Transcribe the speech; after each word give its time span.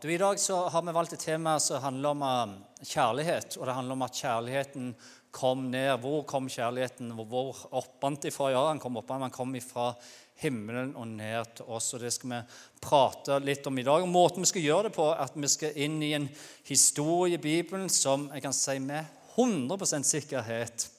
Du, 0.00 0.12
I 0.12 0.18
dag 0.18 0.40
så 0.40 0.68
har 0.68 0.82
vi 0.82 0.92
valgt 0.92 1.12
et 1.16 1.22
tema 1.24 1.54
som 1.60 1.80
handler 1.80 2.12
om 2.12 2.22
uh, 2.22 2.82
kjærlighet. 2.84 3.54
Og 3.56 3.64
det 3.64 3.76
handler 3.78 3.96
om 3.96 4.02
at 4.04 4.18
kjærligheten 4.20 4.90
kom 5.32 5.62
ned. 5.72 5.94
Hvor 6.02 6.26
kom 6.28 6.50
kjærligheten? 6.52 7.14
Hvor 7.16 7.62
oppant 7.80 8.26
ifra? 8.28 8.50
Ja, 8.52 8.66
han 8.68 8.82
kom 8.82 8.98
oppant, 9.00 9.24
men 9.24 9.32
kom 9.32 9.56
ifra 9.56 9.94
himmelen 10.42 10.92
og 11.00 11.08
ned 11.14 11.56
til 11.56 11.72
oss. 11.72 11.94
og 11.96 12.04
Det 12.04 12.12
skal 12.12 12.34
vi 12.34 12.42
prate 12.84 13.40
litt 13.40 13.64
om 13.72 13.80
i 13.80 13.86
dag. 13.88 14.04
Og 14.04 14.12
Måten 14.12 14.44
vi 14.44 14.52
skal 14.52 14.66
gjøre 14.68 14.90
det 14.90 14.94
på, 14.98 15.08
er 15.14 15.24
at 15.24 15.40
vi 15.40 15.52
skal 15.54 15.80
inn 15.86 15.96
i 16.04 16.12
en 16.18 16.28
historie 16.68 17.40
i 17.40 17.44
Bibelen 17.48 17.88
som 17.88 18.28
jeg 18.34 18.44
kan 18.44 18.56
si 18.56 18.76
med 18.84 19.08
100% 19.38 20.12
sikkerhet 20.12 20.90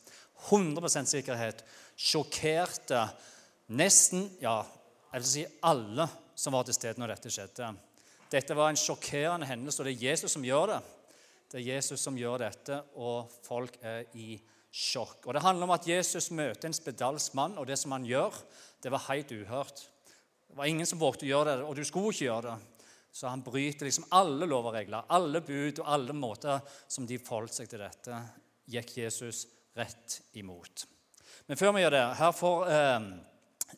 100% 0.50 1.09
sikkerhet 1.09 1.64
sjokkerte 1.98 3.07
nesten 3.73 4.27
ja, 4.41 4.61
jeg 5.14 5.21
vil 5.21 5.32
si 5.32 5.45
alle 5.66 6.05
som 6.38 6.54
var 6.54 6.66
til 6.66 6.77
stede 6.77 7.02
når 7.02 7.16
dette 7.16 7.34
skjedde. 7.34 7.75
Dette 8.31 8.55
var 8.57 8.71
en 8.71 8.79
sjokkerende 8.79 9.47
hendelse, 9.47 9.81
og 9.81 9.87
det 9.87 9.95
er 9.95 10.07
Jesus 10.11 10.36
som 10.36 10.45
gjør 10.45 10.73
det. 10.73 10.79
Det 11.47 11.59
er 11.61 11.67
Jesus 11.77 12.01
som 12.04 12.17
gjør 12.19 12.41
dette, 12.43 12.81
og 13.00 13.31
folk 13.45 13.77
er 13.81 14.09
i 14.19 14.36
sjokk. 14.67 15.25
Og 15.25 15.33
Det 15.33 15.43
handler 15.43 15.67
om 15.67 15.75
at 15.77 15.87
Jesus 15.87 16.29
møter 16.36 16.67
en 16.67 16.75
spedalsk 16.75 17.37
mann, 17.39 17.57
og 17.57 17.67
det 17.67 17.77
som 17.79 17.95
han 17.95 18.05
gjør, 18.05 18.36
det 18.83 18.91
var 18.91 19.05
helt 19.07 19.31
uhørt. 19.31 19.86
Det 20.47 20.57
var 20.57 20.67
ingen 20.67 20.86
som 20.86 21.00
vågte 21.00 21.25
å 21.25 21.31
gjøre 21.31 21.55
det, 21.55 21.63
og 21.63 21.75
du 21.75 21.83
skulle 21.87 22.11
ikke 22.11 22.27
gjøre 22.27 22.51
det. 22.51 22.57
Så 23.17 23.31
han 23.31 23.41
bryter 23.41 23.87
liksom 23.87 24.05
alle 24.13 24.45
lover 24.45 24.73
og 24.73 24.75
regler, 24.75 25.07
alle 25.09 25.41
bud 25.41 25.79
og 25.81 25.87
alle 25.89 26.14
måter 26.14 26.59
som 26.87 27.07
de 27.07 27.17
forholdt 27.17 27.55
seg 27.55 27.71
til 27.71 27.81
dette, 27.81 28.19
gikk 28.69 28.91
Jesus 29.00 29.45
rett 29.78 30.19
imot. 30.37 30.83
Men 31.47 31.57
før 31.57 31.73
vi 31.73 31.81
gjør 31.81 31.95
det 31.95 32.03
Her 32.19 32.33
får 32.36 32.69
eh, 32.73 33.08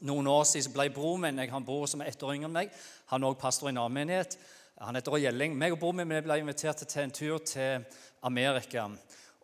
noen 0.05 0.27
år 0.29 0.45
siden 0.47 0.73
ble 0.75 0.89
broren 0.93 1.25
min 1.25 1.41
jeg 1.41 1.51
har 1.51 1.61
en 1.61 1.65
bror 1.65 1.87
som 1.89 2.01
er 2.01 2.11
ett 2.11 2.23
år 2.23 2.35
yngre 2.35 2.49
enn 2.49 2.57
meg. 2.57 2.73
Han 3.11 3.23
er 3.23 3.31
også 3.31 3.41
pastor 3.41 3.69
i 3.69 3.73
en 3.73 3.81
annen 3.81 3.97
menighet. 3.97 4.37
Han 4.79 4.95
heter 4.95 5.17
Gjelling. 5.19 5.57
Meg 5.59 5.75
og 5.75 5.81
broren 5.81 6.03
min 6.03 6.23
ble 6.23 6.39
invitert 6.39 6.85
til 6.85 7.03
en 7.03 7.15
tur 7.15 7.41
til 7.43 7.85
Amerika. 8.23 8.87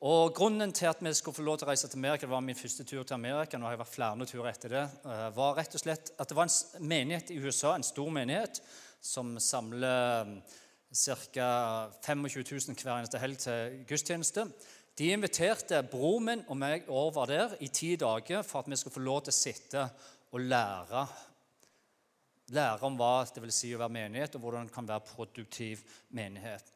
Og 0.06 0.36
Grunnen 0.36 0.74
til 0.76 0.90
at 0.92 1.00
vi 1.02 1.14
skulle 1.16 1.36
få 1.36 1.44
lov 1.48 1.58
til 1.58 1.66
å 1.66 1.72
reise 1.72 1.88
til 1.90 1.98
Amerika, 1.98 2.28
det 2.28 2.34
var 2.34 2.44
min 2.46 2.58
første 2.60 2.84
tur 2.84 3.04
til 3.04 3.16
Amerika, 3.16 3.58
nå 3.58 3.66
har 3.66 3.74
jeg 3.74 3.82
vært 3.82 3.94
flere 3.94 4.28
turer 4.30 4.50
etter 4.52 4.74
det, 4.76 4.84
eh, 5.06 5.30
var 5.34 5.56
rett 5.56 5.76
og 5.76 5.82
slett 5.82 6.12
at 6.20 6.30
det 6.30 6.36
var 6.36 6.50
en 6.50 6.88
menighet 6.88 7.32
i 7.32 7.40
USA, 7.40 7.74
en 7.74 7.84
stor 7.84 8.12
menighet, 8.12 8.62
som 9.02 9.40
samler 9.40 10.42
ca. 10.94 11.90
25 12.06 12.44
000 12.52 12.76
hver 12.84 13.00
eneste 13.00 13.20
helg 13.20 13.38
til 13.40 13.86
gudstjeneste. 13.88 14.46
De 14.96 15.10
inviterte 15.12 15.82
broren 15.92 16.26
min 16.26 16.44
og 16.48 16.58
meg 16.58 16.86
over 16.88 17.26
der 17.28 17.56
i 17.60 17.68
ti 17.68 17.96
dager 18.00 18.46
for 18.48 18.62
at 18.62 18.70
vi 18.70 18.78
skulle 18.80 18.94
få 18.94 19.04
lov 19.04 19.26
til 19.26 19.34
å 19.34 19.36
sitte 19.36 19.90
og 20.36 20.44
lære. 20.44 21.06
Lære 22.56 22.86
om 22.86 22.98
hva 23.00 23.14
det 23.32 23.42
vil 23.42 23.54
si 23.56 23.72
å 23.74 23.80
være 23.82 23.96
menighet, 23.96 24.36
og 24.36 24.44
hvordan 24.44 24.68
det 24.68 24.76
kan 24.76 24.88
være 24.90 25.08
produktiv 25.08 25.82
menighet. 26.14 26.68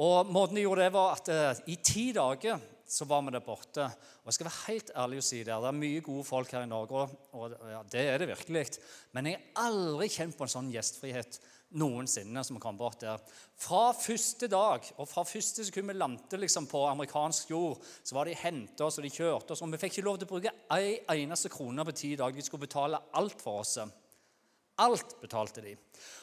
Og 0.00 0.30
Måten 0.30 0.56
de 0.56 0.62
gjorde 0.64 0.86
det, 0.86 0.92
var 0.94 1.16
at 1.18 1.30
uh, 1.34 1.64
i 1.68 1.76
ti 1.82 2.10
dager 2.16 2.60
så 2.90 3.06
var 3.06 3.22
vi 3.26 3.34
der 3.34 3.42
borte. 3.44 3.84
Og 4.22 4.30
jeg 4.30 4.38
skal 4.38 4.48
være 4.48 4.64
helt 4.68 4.92
ærlig 5.02 5.20
og 5.20 5.26
si 5.26 5.42
Det 5.42 5.50
det 5.50 5.68
er 5.68 5.80
mye 5.82 6.02
gode 6.06 6.24
folk 6.26 6.52
her 6.54 6.64
i 6.64 6.70
Norge, 6.70 7.06
og 7.34 7.56
ja, 7.70 7.82
det 7.92 8.06
er 8.06 8.22
det 8.22 8.30
virkelig. 8.30 8.64
Men 9.12 9.26
jeg 9.30 9.40
har 9.40 9.66
aldri 9.66 10.08
kjent 10.10 10.38
på 10.38 10.46
en 10.46 10.54
sånn 10.54 10.72
gjestfrihet 10.72 11.40
noensinne 11.78 12.42
som 12.44 12.58
kom 12.62 12.78
bort 12.78 13.02
der. 13.04 13.20
Fra 13.60 13.90
første 13.94 14.48
dag 14.50 14.86
og 14.96 15.08
fra 15.08 15.24
første 15.26 15.64
sekund 15.66 15.90
vi 15.90 15.96
landet 15.96 16.38
liksom 16.40 16.66
på 16.70 16.82
amerikansk 16.88 17.52
jord, 17.52 17.78
så 18.02 18.16
var 18.16 18.26
de 18.26 18.38
hentet 18.38 18.82
oss 18.86 18.98
og 18.98 19.06
de 19.06 19.12
kjørte 19.14 19.54
oss. 19.54 19.62
Og 19.62 19.70
vi 19.72 19.80
fikk 19.82 19.98
ikke 19.98 20.06
lov 20.08 20.18
til 20.18 20.28
å 20.28 20.32
bruke 20.32 20.54
ei 20.76 20.96
eneste 21.20 21.52
krone 21.52 21.86
på 21.86 21.96
ti 21.96 22.14
dager. 22.18 22.36
De 22.36 22.46
skulle 22.46 22.66
betale 22.66 23.02
alt 23.20 23.42
for 23.42 23.62
oss. 23.62 23.78
Alt 24.80 25.14
betalte 25.20 25.62
de. 25.64 25.76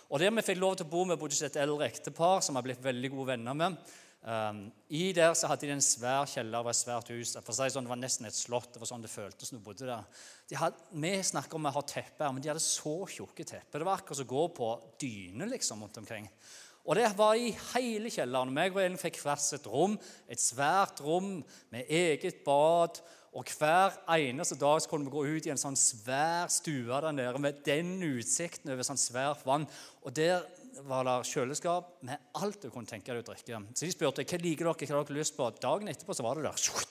Og 0.09 0.19
der 0.19 0.33
vi 0.33 0.45
fikk 0.49 0.59
lov 0.59 0.75
til 0.77 0.87
å 0.87 0.91
bo 0.91 1.05
med 1.07 1.19
bodde 1.21 1.39
et 1.45 1.61
eldre 1.61 1.87
ektepar 1.87 2.43
som 2.43 2.57
har 2.57 2.65
blitt 2.65 2.83
veldig 2.83 3.13
gode 3.13 3.31
venner 3.35 3.57
med. 3.57 3.79
Um, 4.27 4.71
I 4.89 5.13
der 5.15 5.33
så 5.37 5.47
hadde 5.47 5.67
de 5.67 5.75
en 5.75 5.83
svær 5.83 6.25
kjeller 6.27 6.65
og 6.65 6.71
et 6.71 6.79
svært 6.79 7.11
hus. 7.13 7.35
For 7.37 7.53
å 7.53 7.55
si 7.55 7.69
sånn, 7.71 7.85
Det 7.85 7.93
var 7.93 8.01
nesten 8.01 8.27
et 8.27 8.35
slott. 8.35 8.73
det 8.73 8.81
var 8.81 8.89
sånn 8.89 9.01
det 9.05 9.13
føltes 9.13 9.51
når 9.51 9.59
du 9.59 9.65
bodde 9.65 9.85
der. 9.87 10.23
De 10.49 10.55
hadde, 10.55 10.77
vi 10.91 11.11
snakker 11.23 11.55
om 11.55 11.69
å 11.69 11.75
ha 11.77 11.81
tepper, 11.81 12.33
men 12.33 12.41
de 12.41 12.49
hadde 12.49 12.63
så 12.63 13.05
tjukke 13.07 13.45
tepper. 13.45 13.79
Det 13.79 13.87
var 13.87 14.01
akkurat 14.01 14.17
som 14.17 14.27
å 14.27 14.33
gå 14.35 14.47
på 14.57 14.71
dyne 14.99 15.47
liksom, 15.47 15.83
rundt 15.83 16.01
omkring. 16.01 16.27
Og 16.87 16.95
det 16.95 17.07
var 17.19 17.35
i 17.35 17.51
hele 17.73 18.09
kjelleren. 18.09 18.53
Meg 18.55 18.75
og 18.75 18.81
Elin 18.81 18.99
fikk 18.99 19.19
hvert 19.19 19.43
sitt 19.43 19.67
rom. 19.67 19.97
Et 20.27 20.39
svært 20.39 21.01
rom 21.03 21.43
med 21.71 21.89
eget 21.91 22.43
bad. 22.45 23.01
Og 23.37 23.49
hver 23.59 23.97
eneste 24.15 24.55
dag 24.57 24.79
så 24.81 24.89
kunne 24.89 25.05
vi 25.05 25.13
gå 25.13 25.25
ut 25.27 25.47
i 25.47 25.51
en 25.51 25.59
sånn 25.59 25.75
svær 25.77 26.47
stue 26.49 26.87
der 26.87 27.11
nede 27.13 27.41
med 27.43 27.59
den 27.67 27.99
utsikten 28.07 28.71
over 28.71 28.87
sånn 28.87 28.99
svært 28.99 29.43
vann. 29.45 29.67
Og 30.01 30.15
der 30.15 30.47
var 30.85 31.07
der 31.07 31.25
kjøleskap 31.27 31.97
med 32.05 32.31
alt 32.37 32.61
du 32.61 32.69
kunne 32.71 32.89
tenke 32.89 33.13
deg 33.13 33.23
å 33.23 33.27
drikke. 33.31 33.59
Så 33.73 33.87
de 33.87 33.93
spurte 33.93 34.25
hva 34.25 34.39
liker 34.41 34.69
dere, 34.69 34.75
hva 34.77 34.99
har 34.99 35.07
dere 35.07 35.17
lyst 35.17 35.35
på. 35.37 35.49
Dagen 35.61 35.89
etterpå 35.91 36.15
så 36.15 36.25
var 36.25 36.39
det 36.39 36.47
der. 36.47 36.87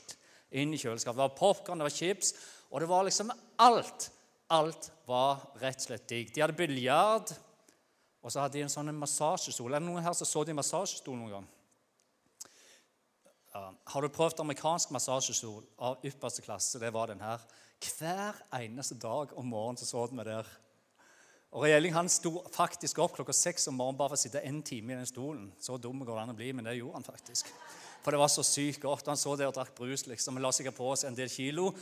Inn 0.61 0.75
i 0.75 0.81
kjøleskapet. 0.81 1.19
Det 1.19 1.25
var 1.25 1.39
popkorn, 1.39 1.83
det 1.83 1.89
var 1.89 1.95
chips, 1.95 2.33
og 2.71 2.83
det 2.83 2.89
var 2.91 3.07
liksom 3.07 3.33
alt. 3.63 4.09
Alt 4.55 4.91
var 5.09 5.43
rett 5.63 5.83
og 5.83 5.89
slett 5.89 6.07
digg. 6.11 6.31
De 6.35 6.43
hadde 6.43 6.59
biljard, 6.59 7.33
og 8.23 8.33
så 8.33 8.43
hadde 8.43 8.59
de 8.59 8.65
en 8.67 8.73
sånn 8.73 8.95
massasjestol. 8.99 9.75
Er 9.75 9.83
det 9.83 9.89
noen 9.89 10.05
her 10.07 10.15
som 10.19 10.29
så 10.29 10.45
de 10.47 10.55
massasjestol 10.57 11.19
noen 11.19 11.39
gang? 11.39 11.49
Ja. 13.55 13.65
Har 13.93 14.05
du 14.05 14.13
prøvd 14.13 14.43
amerikansk 14.43 14.93
massasjestol 14.95 15.65
av 15.79 16.03
ypperste 16.07 16.45
klasse? 16.45 16.81
Det 16.83 16.93
var 16.95 17.11
den 17.11 17.23
her. 17.25 17.43
Hver 17.83 18.39
eneste 18.59 18.97
dag 19.01 19.35
om 19.37 19.51
morgenen 19.51 19.81
så, 19.81 19.89
så 19.89 20.07
vi 20.11 20.27
der. 20.27 20.49
Og 21.55 21.63
Regjering 21.65 21.95
han 21.95 22.11
sto 22.11 22.33
faktisk 22.53 22.99
opp 23.05 23.15
klokka 23.17 23.35
seks 23.37 23.69
om 23.71 23.77
morgenen 23.79 23.99
bare 24.01 24.13
for 24.13 24.19
å 24.19 24.25
sitte 24.25 24.43
en 24.45 24.59
time 24.67 24.93
i 24.93 24.99
den 24.99 25.09
stolen. 25.09 25.51
Så 25.63 25.79
dum 25.81 26.03
går 26.03 26.15
det 26.15 26.25
an 26.25 26.35
å 26.35 26.39
bli, 26.39 26.51
men 26.53 26.67
det 26.67 26.77
gjorde 26.79 26.99
han 26.99 27.07
faktisk. 27.07 27.53
For 28.03 28.15
det 28.15 28.21
var 28.21 28.31
så 28.31 28.45
sykt 28.47 28.83
godt. 28.83 29.09
Han 29.11 29.19
så 29.19 29.35
det 29.39 29.49
og 29.49 29.55
drakk 29.57 29.73
brus. 29.79 30.07
liksom, 30.07 30.37
Han 30.37 30.45
La 30.45 30.53
sikkert 30.55 30.77
på 30.77 30.91
oss 30.91 31.07
en 31.07 31.17
del 31.17 31.31
kilo. 31.33 31.73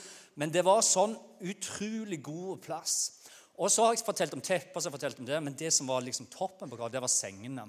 Men 0.41 0.53
det 0.53 0.63
var 0.65 0.85
sånn 0.85 1.17
utrolig 1.41 2.23
god 2.25 2.63
plass. 2.65 2.97
Og 3.61 3.71
så 3.71 3.85
har 3.85 3.95
jeg 3.95 4.07
fortalt 4.07 4.35
om 4.35 4.43
teppet, 4.43 4.77
så 4.77 4.89
har 4.89 4.93
jeg 4.93 4.99
fortalt 4.99 5.21
om 5.23 5.27
det, 5.29 5.41
men 5.43 5.55
det 5.59 5.71
som 5.73 5.87
var 5.87 6.03
liksom 6.03 6.27
toppen 6.33 6.71
på 6.71 6.89
det 6.91 7.03
var 7.03 7.13
sengene. 7.13 7.69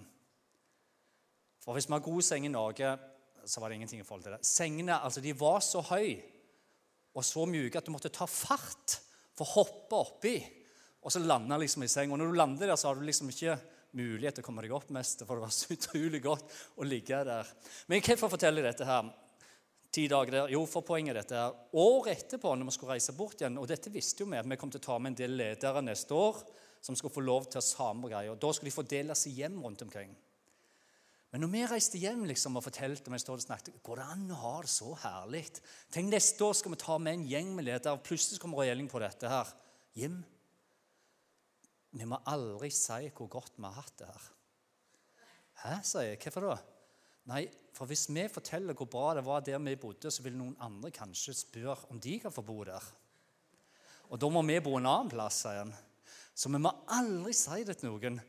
For 1.61 1.77
hvis 1.77 1.87
vi 1.89 1.93
har 1.93 2.05
gode 2.05 2.25
senger 2.25 2.49
i 2.49 2.53
Norge, 2.53 2.95
så 3.45 3.61
var 3.61 3.69
det 3.69 3.75
ingenting 3.77 4.01
i 4.01 4.05
forhold 4.05 4.23
til 4.25 4.33
det. 4.33 4.45
Sengene 4.45 4.97
altså, 4.97 5.21
de 5.21 5.33
var 5.37 5.59
så 5.61 5.83
høye 5.85 6.23
og 7.15 7.23
så 7.23 7.45
mjuke 7.47 7.79
at 7.79 7.85
du 7.87 7.93
måtte 7.93 8.11
ta 8.13 8.27
fart 8.27 8.97
for 9.35 9.45
å 9.45 9.53
hoppe 9.61 9.99
oppi 9.99 10.35
og 11.05 11.13
så 11.13 11.21
landa 11.21 11.57
liksom 11.61 11.85
i 11.85 11.89
seng. 11.91 12.11
Og 12.11 12.17
når 12.17 12.31
du 12.31 12.39
lander 12.39 12.71
der, 12.71 12.77
så 12.81 12.89
har 12.89 12.97
du 12.97 13.05
liksom 13.05 13.29
ikke 13.29 13.59
mulighet 13.95 14.39
til 14.39 14.43
å 14.43 14.47
komme 14.47 14.63
deg 14.65 14.73
opp 14.75 14.89
mest, 14.95 15.21
for 15.21 15.37
det 15.37 15.45
var 15.45 15.53
så 15.53 15.75
utrolig 15.75 16.21
godt 16.23 16.57
å 16.81 16.87
ligge 16.87 17.21
der. 17.27 17.51
Men 17.91 18.01
hvorfor 18.03 18.33
forteller 18.33 18.65
jeg 18.65 18.73
dette 18.73 18.89
her? 18.89 19.13
Ti 19.95 20.07
dager 20.11 20.35
der. 20.39 20.51
Jo, 20.51 20.65
for 20.67 20.83
poenget 20.83 21.15
dette 21.21 21.37
her. 21.37 21.53
Året 21.79 22.25
etterpå, 22.25 22.51
når 22.57 22.67
vi 22.67 22.75
skulle 22.75 22.97
reise 22.97 23.15
bort 23.15 23.39
igjen, 23.39 23.61
og 23.61 23.69
dette 23.69 23.93
visste 23.93 24.25
jo 24.25 24.31
vi, 24.31 24.41
at 24.41 24.49
vi 24.49 24.57
kom 24.59 24.73
til 24.73 24.81
å 24.81 24.87
ta 24.89 24.97
med 24.99 25.13
en 25.13 25.19
del 25.21 25.37
ledere 25.39 25.85
neste 25.85 26.17
år 26.17 26.41
som 26.83 26.97
skulle 26.97 27.13
få 27.15 27.23
lov 27.23 27.47
til 27.47 27.61
å 27.61 27.65
samme 27.65 28.09
greier. 28.11 28.35
Da 28.35 28.51
skulle 28.51 28.73
de 28.73 28.75
fordele 28.75 29.15
seg 29.17 29.39
hjem 29.39 29.61
rundt 29.63 29.85
omkring. 29.85 30.11
Men 31.31 31.43
når 31.43 31.51
vi 31.53 31.63
reiste 31.69 31.99
hjem 32.01 32.25
liksom, 32.27 32.57
og 32.57 32.65
fortalte 32.65 33.11
vi 33.11 33.17
og 33.19 33.41
snakket, 33.43 33.79
går 33.85 34.01
det 34.01 34.11
an 34.13 34.29
å 34.31 34.41
ha 34.41 34.53
det 34.65 34.73
så 34.73 34.93
herlig? 35.05 35.45
Tenk, 35.93 36.11
Neste 36.13 36.45
år 36.45 36.53
skal 36.57 36.73
vi 36.73 36.81
ta 36.81 36.97
med 36.97 37.17
en 37.17 37.25
gjeng 37.29 37.55
med 37.55 37.69
ledere, 37.69 38.01
plutselig 38.03 38.41
kommer 38.41 38.63
regjeringen 38.63 38.91
på 38.91 39.01
dette 39.03 39.31
her. 39.31 39.51
Hjem 39.99 40.21
vi 41.95 42.07
må 42.09 42.19
aldri 42.27 42.69
si 42.75 43.09
hvor 43.15 43.29
godt 43.31 43.55
vi 43.57 43.67
har 43.67 43.77
hatt 43.79 43.99
det 44.01 44.09
her. 44.09 44.25
Hæ, 45.63 45.75
sier 45.87 46.09
jeg. 46.09 46.19
Hvorfor 46.25 46.49
da? 46.49 46.57
Nei, 47.31 47.45
for 47.73 47.89
hvis 47.89 48.05
vi 48.11 48.27
forteller 48.29 48.77
hvor 48.77 48.89
bra 48.91 49.13
det 49.17 49.23
var 49.25 49.43
der 49.45 49.61
vi 49.63 49.77
bodde, 49.79 50.11
så 50.11 50.23
vil 50.25 50.35
noen 50.37 50.55
andre 50.61 50.91
kanskje 50.93 51.33
spørre 51.39 51.89
om 51.89 51.99
de 52.01 52.19
kan 52.21 52.33
få 52.33 52.43
bo 52.45 52.59
der. 52.67 52.83
Og 54.11 54.19
da 54.21 54.29
må 54.29 54.43
vi 54.45 54.59
bo 54.61 54.75
en 54.77 54.89
annen 54.89 55.11
plass, 55.11 55.41
sier 55.45 55.63
han. 55.63 55.73
Så 56.35 56.51
vi 56.51 56.59
må 56.61 56.71
aldri 56.93 57.33
si 57.33 57.63
det 57.65 57.77
til 57.79 57.93
noen. 57.93 58.19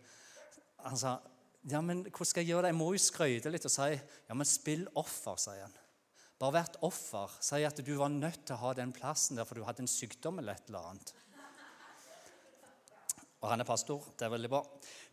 Han 0.87 1.01
sa, 1.01 1.19
ja, 1.67 1.83
men 1.83 2.05
hvordan 2.07 2.31
skal 2.31 2.45
jeg 2.45 2.55
gjøre 2.55 2.69
det? 2.69 2.73
Jeg 2.73 2.79
må 2.79 2.93
jo 2.95 3.03
skryte 3.03 3.53
litt 3.53 3.67
og 3.67 3.75
si 3.75 3.91
ja, 3.93 4.35
men 4.39 4.49
spill 4.49 4.87
offer, 4.95 5.37
sier 5.43 5.67
han. 5.67 5.77
Bare 6.41 6.59
vært 6.59 6.79
offer. 6.85 7.33
Si 7.43 7.63
at 7.67 7.81
du 7.83 7.95
var 7.99 8.13
nødt 8.13 8.45
til 8.47 8.57
å 8.57 8.63
ha 8.63 8.75
den 8.77 8.93
plassen 8.95 9.41
der 9.41 9.49
for 9.49 9.59
du 9.59 9.67
hadde 9.67 9.83
en 9.85 9.91
sykdom 9.91 10.39
eller 10.41 10.57
et 10.57 10.71
eller 10.71 10.93
annet. 10.93 11.13
Og 13.47 13.53
han 13.53 13.63
er 13.63 13.67
pastor. 13.69 14.03
Det 14.19 14.27
er 14.27 14.33
veldig 14.33 14.49
bra. 14.51 14.59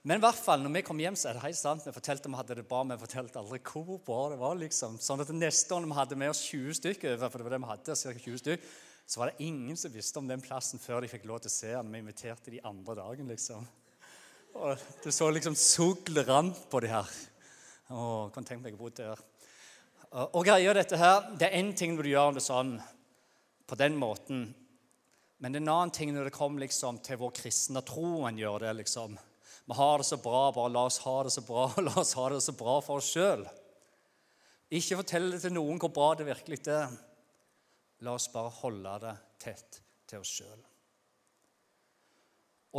Men 0.10 0.18
i 0.18 0.24
hvert 0.24 0.40
fall, 0.42 0.64
når 0.66 0.72
vi 0.74 0.82
kom 0.88 1.02
hjem, 1.04 1.16
så 1.20 1.30
er 1.30 1.38
det 1.38 1.44
helt 1.44 1.58
sant. 1.60 1.84
Vi 1.86 1.92
fortalte 1.94 2.32
vi 2.32 2.40
hadde 2.40 2.56
det 2.58 2.64
bra, 2.66 2.80
men 2.82 2.98
vi 2.98 3.06
fortalte 3.06 3.38
aldri 3.38 3.60
hvor 3.62 4.00
bra 4.08 4.24
det 4.32 4.40
var. 4.42 4.56
liksom. 4.58 4.96
Sånn 4.98 5.22
at 5.22 5.30
Neste 5.38 5.76
år 5.76 5.84
når 5.84 5.92
vi 5.92 5.98
hadde 6.00 6.18
med 6.18 6.32
oss 6.34 6.42
20 6.48 6.80
stykker, 6.80 7.20
for 7.22 7.38
det 7.38 7.46
var 7.46 7.54
det 7.54 7.60
vi 7.62 7.70
hadde, 7.70 7.98
cirka 8.00 8.24
20 8.24 8.42
stykker, 8.42 8.72
så 9.06 9.22
var 9.22 9.30
det 9.30 9.46
ingen 9.46 9.78
som 9.78 9.94
visste 9.94 10.18
om 10.18 10.32
den 10.32 10.42
plassen 10.42 10.82
før 10.82 11.06
de 11.06 11.12
fikk 11.12 11.28
lov 11.30 11.44
til 11.44 11.52
å 11.52 11.54
se 11.54 11.70
den. 11.76 11.94
Vi 11.94 12.02
inviterte 12.02 12.56
de 12.56 12.64
andre 12.66 12.98
dagen, 13.04 13.30
liksom. 13.30 13.70
Og 14.58 14.90
Du 15.04 15.12
så 15.14 15.30
liksom 15.30 15.60
solen 15.60 16.26
rant 16.26 16.66
på 16.74 16.82
de 16.82 16.90
her. 16.90 17.14
Å, 17.94 18.32
kan 18.34 18.50
tenke 18.50 18.66
meg 18.66 18.80
å 18.80 18.82
bo 18.82 18.90
der. 18.90 19.22
Og 20.34 20.42
greia 20.42 20.74
dette 20.74 20.98
her, 20.98 21.30
Det 21.38 21.52
er 21.52 21.62
én 21.62 21.70
ting 21.78 21.94
når 21.94 22.04
du 22.04 22.10
gjør 22.16 22.34
det 22.34 22.46
sånn, 22.50 22.80
på 23.70 23.78
den 23.78 23.94
måten 23.94 24.48
men 25.44 25.52
det 25.52 25.60
er 25.60 25.66
en 25.66 25.74
annen 25.74 25.92
ting 25.92 26.14
når 26.16 26.30
det 26.30 26.38
kommer 26.38 26.64
liksom 26.64 27.02
til 27.04 27.18
vår 27.20 27.34
kristne 27.36 27.82
tro. 27.84 28.24
en 28.24 28.38
gjør 28.40 28.64
det 28.64 28.70
liksom. 28.78 29.18
Vi 29.68 29.76
har 29.76 29.98
det 30.00 30.06
så 30.08 30.18
bra, 30.24 30.52
bare 30.56 30.72
la 30.72 30.86
oss 30.88 31.02
ha 31.04 31.16
det 31.28 31.34
så 31.36 31.42
bra. 31.44 31.66
La 31.84 31.96
oss 32.00 32.14
ha 32.16 32.30
det 32.32 32.38
så 32.46 32.54
bra 32.56 32.78
for 32.80 33.02
oss 33.02 33.10
sjøl. 33.12 33.44
Ikke 34.72 35.02
fortell 35.02 35.28
det 35.34 35.42
til 35.44 35.52
noen 35.58 35.82
hvor 35.84 35.92
bra 35.92 36.14
det 36.16 36.30
virkelig 36.30 36.62
er. 36.72 36.96
La 38.08 38.16
oss 38.16 38.30
bare 38.32 38.56
holde 38.62 38.96
det 39.04 39.14
tett 39.44 39.82
til 40.08 40.24
oss 40.24 40.32
sjøl. 40.40 40.64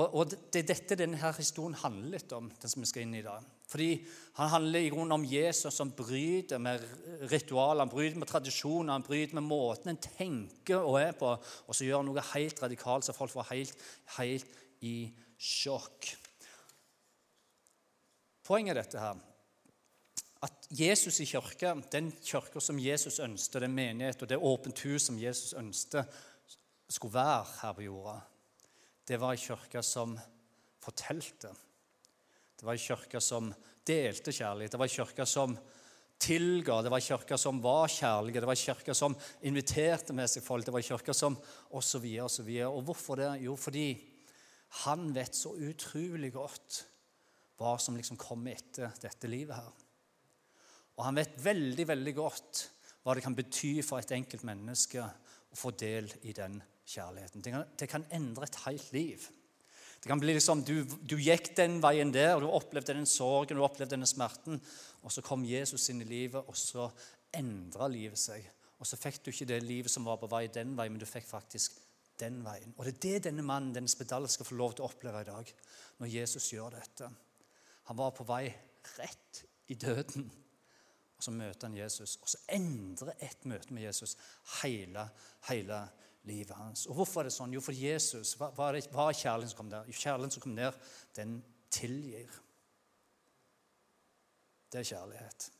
Og, 0.01 0.09
og, 0.09 0.33
Det 0.33 0.63
er 0.65 0.73
dette 0.73 0.99
denne 1.05 1.21
her 1.21 1.37
historien 1.37 1.77
handler 1.85 2.17
litt 2.17 2.33
om, 2.33 2.49
den 2.49 2.73
som 2.73 2.81
vi 2.81 2.89
skal 2.89 3.05
inn 3.05 3.19
i 3.21 3.27
dag. 3.29 3.45
Fordi 3.69 4.07
Han 4.35 4.49
handler 4.49 4.81
i 4.83 4.89
grunnen 4.91 5.13
om 5.15 5.25
Jesus 5.25 5.75
som 5.75 5.93
bryter 5.95 6.59
med 6.59 6.83
ritualer, 7.31 7.85
han 7.85 7.89
bryter 7.89 8.19
med 8.19 8.27
tradisjoner, 8.27 8.93
han 8.93 9.05
bryter 9.07 9.35
med 9.39 9.47
måten 9.47 9.93
en 9.93 10.01
tenker 10.03 10.83
og 10.83 10.99
er 10.99 11.13
på, 11.15 11.29
og 11.39 11.77
så 11.77 11.87
gjør 11.87 12.01
han 12.03 12.09
noe 12.11 12.25
helt 12.33 12.63
radikalt, 12.63 13.07
så 13.07 13.15
folk 13.15 13.31
får 13.31 13.47
helt, 13.53 13.85
helt 14.17 14.59
i 14.83 14.97
sjokk. 15.39 16.11
Poenget 18.43 18.75
er 18.75 18.83
dette 18.83 19.05
her 19.05 19.23
at 20.45 20.67
Jesus 20.75 21.21
i 21.23 21.27
kirka, 21.29 21.73
den 21.93 22.11
kirka 22.23 22.61
som 22.61 22.79
Jesus 22.83 23.21
ønsket, 23.23 23.63
den 23.63 23.77
menighet 23.77 24.23
og 24.23 24.29
det 24.29 24.37
åpent 24.37 24.83
hus 24.85 25.07
som 25.07 25.19
Jesus 25.19 25.55
ønsket 25.57 26.11
skulle 26.91 27.15
være 27.15 27.47
her 27.63 27.77
på 27.77 27.87
jorda, 27.87 28.19
det 29.09 29.21
var 29.21 29.37
ei 29.37 29.41
kirke 29.41 29.83
som 29.85 30.19
fortalte. 30.85 31.55
Det 32.65 32.71
var 32.71 32.79
ei 32.79 32.81
kirke 32.81 33.21
som 33.21 33.49
delte 33.85 34.33
kjærlighet. 34.33 34.73
Det 34.73 34.79
var 34.81 34.89
ei 34.89 34.95
kirke 34.95 35.25
som 35.29 35.53
tilga. 36.25 36.79
Det 36.81 36.89
var 36.95 37.03
ei 37.03 37.05
kirke 37.05 37.37
som 37.37 37.59
var 37.61 37.93
kjærlige. 37.93 38.41
Det 38.41 38.49
var 38.49 38.57
ei 38.57 38.63
kirke 38.63 38.95
som 38.97 39.17
inviterte 39.45 40.17
med 40.17 40.33
seg 40.33 40.47
folk. 40.47 40.65
Det 40.65 40.73
var 40.73 40.81
ei 40.81 40.87
kirke 40.87 41.13
som 41.13 41.37
så 41.37 42.01
videre. 42.01 42.71
Og 42.71 42.87
hvorfor 42.89 43.21
det? 43.21 43.29
Jo, 43.45 43.53
fordi 43.61 43.91
han 44.87 45.13
vet 45.13 45.37
så 45.37 45.53
utrolig 45.53 46.33
godt 46.33 46.81
hva 47.61 47.77
som 47.77 48.01
liksom 48.01 48.17
kommer 48.17 48.57
etter 48.57 48.97
dette 49.05 49.29
livet 49.29 49.61
her. 49.61 49.85
Og 50.97 51.05
han 51.05 51.21
vet 51.21 51.37
veldig, 51.45 51.89
veldig 51.93 52.17
godt 52.17 52.67
hva 53.05 53.13
det 53.13 53.29
kan 53.29 53.37
bety 53.37 53.75
for 53.85 54.01
et 54.01 54.17
enkelt 54.17 54.49
menneske 54.49 55.05
å 55.05 55.61
få 55.67 55.77
del 55.77 56.09
i 56.25 56.33
den 56.33 56.63
kjærligheten. 56.81 57.45
Det 57.45 57.59
kan, 57.59 57.73
det 57.77 57.93
kan 57.93 58.13
endre 58.23 58.49
et 58.49 58.63
helt 58.65 58.93
liv. 58.97 59.33
Det 60.05 60.11
kan 60.11 60.21
bli 60.21 60.35
liksom, 60.37 60.61
du, 60.69 60.83
du, 60.85 61.15
gikk 61.17 61.55
den 61.57 61.79
veien 61.81 62.11
der, 62.13 62.35
og 62.35 62.43
du 62.45 62.51
opplevde 62.53 62.93
den 62.93 63.07
sorgen 63.09 63.57
du 63.57 63.63
opplevde 63.65 63.95
denne 63.95 64.05
smerten. 64.05 64.59
Og 65.01 65.15
så 65.15 65.25
kom 65.25 65.47
Jesus 65.49 65.89
inn 65.89 66.03
i 66.05 66.09
livet, 66.11 66.45
og 66.45 66.59
så 66.61 66.91
endra 67.33 67.89
livet 67.89 68.21
seg. 68.21 68.45
Og 68.77 68.85
så 68.85 68.99
fikk 69.01 69.23
du 69.25 69.31
ikke 69.33 69.49
det 69.49 69.63
livet 69.65 69.89
som 69.89 70.05
var 70.05 70.19
på 70.21 70.29
vei 70.29 70.43
den 70.53 70.75
veien, 70.77 70.93
men 70.93 71.01
du 71.01 71.09
fikk 71.09 71.25
faktisk 71.25 71.81
den 72.21 72.43
veien. 72.45 72.77
Og 72.77 72.85
det 72.85 72.93
er 72.93 73.01
det 73.07 73.31
denne 73.31 73.47
mannen, 73.49 73.73
denne 73.73 73.89
spedal, 73.89 74.29
skal 74.29 74.51
få 74.51 74.61
lov 74.61 74.77
til 74.77 74.85
å 74.85 74.91
oppleve 74.93 75.25
i 75.25 75.31
dag, 75.31 75.57
når 76.03 76.15
Jesus 76.19 76.53
gjør 76.53 76.77
dette. 76.77 77.09
Han 77.89 78.01
var 78.05 78.13
på 78.13 78.29
vei 78.29 78.45
rett 78.99 79.45
i 79.73 79.81
døden. 79.81 80.29
Og 81.17 81.25
Så 81.25 81.33
møter 81.33 81.71
han 81.71 81.81
Jesus, 81.81 82.19
og 82.21 82.29
så 82.29 82.45
endrer 82.53 83.17
et 83.25 83.49
møte 83.49 83.73
med 83.73 83.87
Jesus 83.87 84.19
hele, 84.61 85.09
hele 85.49 85.81
livet 86.29 86.57
hans. 86.57 86.87
Og 86.87 86.99
Hvorfor 86.99 87.23
er 87.23 87.29
det 87.29 87.35
sånn? 87.37 87.53
Jo, 87.55 87.63
for 87.65 87.77
Jesus, 87.77 88.35
hva, 88.41 88.51
det, 88.73 88.87
hva 88.93 89.09
er 89.11 89.19
kjærligheten 89.19 89.53
som 89.53 89.61
kom 89.61 89.73
der? 89.73 89.91
Jo, 89.91 89.99
kjærligheten 89.99 90.37
som 90.37 90.45
kom 90.45 90.57
der, 90.57 90.79
den 91.17 91.37
tilgir. 91.75 92.33
Det 94.73 94.81
er 94.81 94.89
kjærlighet. 94.89 95.51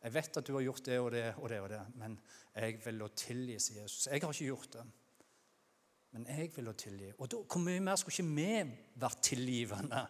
Jeg 0.00 0.14
vet 0.14 0.38
at 0.40 0.46
du 0.46 0.54
har 0.56 0.64
gjort 0.64 0.86
det 0.86 0.96
og 1.00 1.10
det 1.12 1.26
og 1.36 1.50
det, 1.52 1.58
og 1.60 1.68
det, 1.68 1.80
men 2.00 2.16
jeg 2.54 2.78
vil 2.86 3.02
å 3.04 3.10
tilgi, 3.12 3.58
sier 3.60 3.82
Jesus. 3.82 4.06
Jeg 4.08 4.22
har 4.22 4.32
ikke 4.32 4.48
gjort 4.48 4.78
det, 4.78 4.84
men 6.14 6.24
jeg 6.30 6.48
vil 6.54 6.70
å 6.70 6.78
tilgi. 6.78 7.10
Og 7.18 7.28
da, 7.30 7.42
Hvor 7.44 7.62
mye 7.66 7.82
mer 7.84 8.00
skulle 8.00 8.16
ikke 8.16 8.38
vi 8.38 9.02
vært 9.02 9.22
tilgivende? 9.28 10.06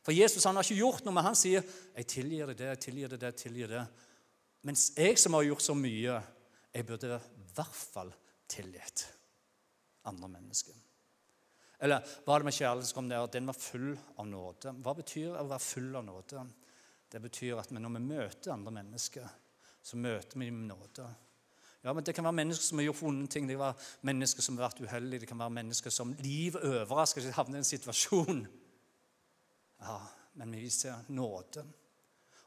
For 0.00 0.16
Jesus 0.16 0.46
han 0.48 0.56
har 0.56 0.64
ikke 0.64 0.80
gjort 0.80 1.04
noe, 1.04 1.14
men 1.14 1.24
han 1.28 1.36
sier 1.36 1.62
'Jeg 1.62 2.06
tilgir 2.06 2.46
deg 2.46 2.56
det, 2.56 2.66
jeg 2.66 2.80
tilgir 2.80 3.08
deg 3.08 3.20
det, 3.20 3.26
jeg 3.26 3.36
tilgir 3.36 3.68
det'. 3.68 3.86
Mens 4.62 4.92
jeg 4.96 5.18
som 5.18 5.34
har 5.34 5.42
gjort 5.42 5.62
så 5.62 5.74
mye, 5.74 6.22
jeg 6.74 6.86
burde 6.86 7.16
i 7.16 7.54
hvert 7.54 7.74
fall 7.74 8.12
tilgitt 8.50 9.06
andre 10.08 10.30
mennesker. 10.32 10.76
Eller 11.80 12.04
hva 12.26 12.34
er 12.34 12.42
det 12.42 12.50
med 12.50 12.56
kjærlighet 12.56 12.90
som 12.90 12.98
kom 12.98 13.08
der, 13.08 13.28
den 13.32 13.48
var 13.48 13.56
full 13.56 13.94
av 14.20 14.26
nåde? 14.28 14.74
Hva 14.84 14.94
betyr 14.98 15.38
å 15.38 15.46
være 15.48 15.64
full 15.64 15.94
av 15.96 16.04
nåde? 16.04 16.44
Det 17.10 17.22
betyr 17.24 17.58
at 17.58 17.72
når 17.72 17.94
vi 17.96 18.04
møter 18.04 18.52
andre 18.54 18.74
mennesker, 18.82 19.26
så 19.82 19.96
møter 19.96 20.36
vi 20.38 20.50
dem 20.50 20.60
med 20.60 20.74
nåde. 20.74 21.08
Ja, 21.80 21.94
men 21.96 22.04
Det 22.04 22.12
kan 22.14 22.26
være 22.26 22.36
mennesker 22.36 22.66
som 22.66 22.78
har 22.78 22.90
gjort 22.90 23.02
vonde 23.02 23.26
ting, 23.32 23.46
det 23.48 23.56
kan 23.56 23.70
være 23.70 24.10
mennesker 24.10 24.44
som 24.44 24.58
har 24.58 24.68
vært 24.68 24.82
uheldige, 24.84 25.20
det 25.20 25.28
kan 25.30 25.40
være 25.40 25.56
mennesker 25.56 25.90
som 25.90 26.12
livet 26.20 26.60
overrasker, 26.60 27.24
seg 27.24 27.38
havner 27.38 27.56
i 27.56 27.64
en 27.64 27.70
situasjon 27.70 28.42
ja, 29.80 30.00
men 30.32 30.52
vi 30.52 30.60
viser 30.66 31.06
nåde. 31.08 31.64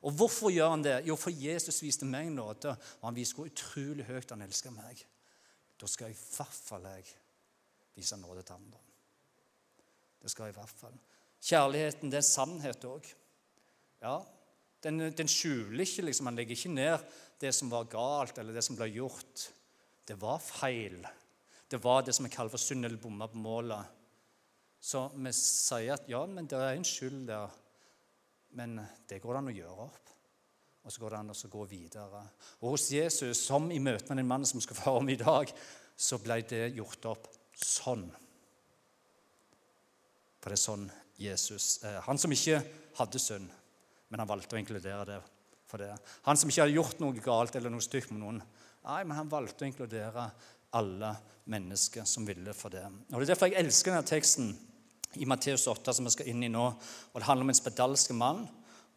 Og 0.03 0.11
hvorfor 0.11 0.51
gjør 0.51 0.69
han 0.69 0.83
det? 0.83 0.97
Jo, 1.07 1.15
for 1.19 1.31
Jesus 1.31 1.81
viste 1.83 2.05
meg 2.05 2.29
nåde, 2.33 2.75
og 2.99 3.07
han 3.07 3.17
viste 3.17 3.39
hvor 3.39 3.49
utrolig 3.49 4.05
høyt 4.07 4.33
han 4.35 4.43
elsker 4.45 4.73
meg. 4.75 5.01
Da 5.83 5.89
skal 5.91 6.13
i 6.13 6.15
hvert 6.15 6.61
fall 6.63 6.85
jeg 6.87 7.09
vise 7.97 8.15
nåde 8.15 8.45
til 8.47 8.55
andre. 8.55 8.79
Det 10.23 10.31
skal 10.31 10.53
i 10.53 10.55
hvert 10.55 10.71
fall. 10.71 10.93
Kjærligheten, 11.43 12.11
det 12.11 12.21
er 12.21 12.23
sannhet 12.23 12.85
òg. 12.87 13.09
Ja, 14.03 14.21
den, 14.83 15.09
den, 15.11 15.31
skjuler 15.31 15.83
ikke, 15.83 16.05
liksom, 16.07 16.29
Han 16.29 16.39
legger 16.39 16.55
ikke 16.55 16.71
ned 16.71 17.03
det 17.43 17.51
som 17.55 17.71
var 17.71 17.89
galt, 17.91 18.39
eller 18.39 18.55
det 18.55 18.63
som 18.63 18.77
ble 18.79 18.87
gjort. 18.93 19.49
Det 20.07 20.15
var 20.21 20.39
feil. 20.39 21.01
Det 21.67 21.81
var 21.83 22.07
det 22.07 22.15
som 22.15 22.29
vi 22.29 22.31
kaller 22.31 22.53
for 22.53 22.63
synd 22.63 22.87
eller 22.87 23.03
bomma 23.03 23.27
på 23.27 23.43
målet. 23.43 23.99
Så 24.79 25.09
vi 25.15 25.35
sier 25.35 25.97
at 25.97 26.07
ja, 26.11 26.23
men 26.27 26.47
det 26.47 26.63
er 26.63 26.77
en 26.77 26.87
skyld 26.87 27.25
der, 27.27 27.51
men 28.55 28.79
det 29.09 29.19
går 29.19 29.35
det 29.35 29.43
an 29.43 29.51
å 29.51 29.57
gjøre 29.59 29.87
opp. 29.89 30.12
Og 30.83 30.91
så 30.91 30.99
går 30.99 31.13
det 31.13 31.19
an 31.21 31.31
å 31.31 31.51
gå 31.53 31.65
videre. 31.69 32.23
Og 32.61 32.73
hos 32.75 32.89
Jesus, 32.91 33.45
som 33.45 33.69
i 33.71 33.79
møte 33.79 34.09
med 34.11 34.19
den 34.19 34.29
mannen 34.29 34.49
som 34.49 34.61
skal 34.63 34.79
få 34.79 34.97
om 34.99 35.09
i 35.09 35.19
dag, 35.19 35.51
så 35.95 36.19
ble 36.19 36.41
det 36.49 36.73
gjort 36.75 37.07
opp 37.11 37.29
sånn. 37.55 38.09
For 40.43 40.51
det 40.51 40.57
er 40.57 40.63
sånn 40.65 40.89
Jesus 41.21 41.77
er. 41.87 42.01
Han 42.07 42.19
som 42.19 42.33
ikke 42.35 42.59
hadde 42.97 43.21
synd, 43.21 43.47
men 44.11 44.21
han 44.21 44.29
valgte 44.29 44.57
å 44.57 44.59
inkludere 44.59 45.05
det 45.07 45.21
for 45.69 45.81
det. 45.81 45.93
Han 46.27 46.37
som 46.37 46.51
ikke 46.51 46.65
hadde 46.65 46.75
gjort 46.75 46.99
noe 47.01 47.23
galt 47.23 47.55
eller 47.57 47.71
noe 47.71 47.85
stygt 47.85 48.11
med 48.11 48.21
noen, 48.21 48.41
nei, 48.83 48.99
men 49.05 49.15
han 49.17 49.31
valgte 49.31 49.63
å 49.63 49.69
inkludere 49.69 50.27
alle 50.75 51.13
mennesker 51.49 52.05
som 52.09 52.27
ville 52.27 52.53
for 52.57 52.73
det. 52.73 52.83
Og 53.11 53.15
Det 53.15 53.25
er 53.25 53.31
derfor 53.33 53.51
jeg 53.51 53.61
elsker 53.63 53.93
denne 53.93 54.09
teksten 54.09 54.51
i 55.21 55.27
Matteus 55.29 55.65
8, 55.69 55.93
som 55.93 56.07
vi 56.07 56.13
skal 56.13 56.29
inn 56.31 56.43
i 56.43 56.51
nå. 56.51 56.65
og 56.73 57.17
Det 57.21 57.27
handler 57.27 57.47
om 57.47 57.53
en 57.53 57.61
spedalsk 57.61 58.13
mann, 58.17 58.45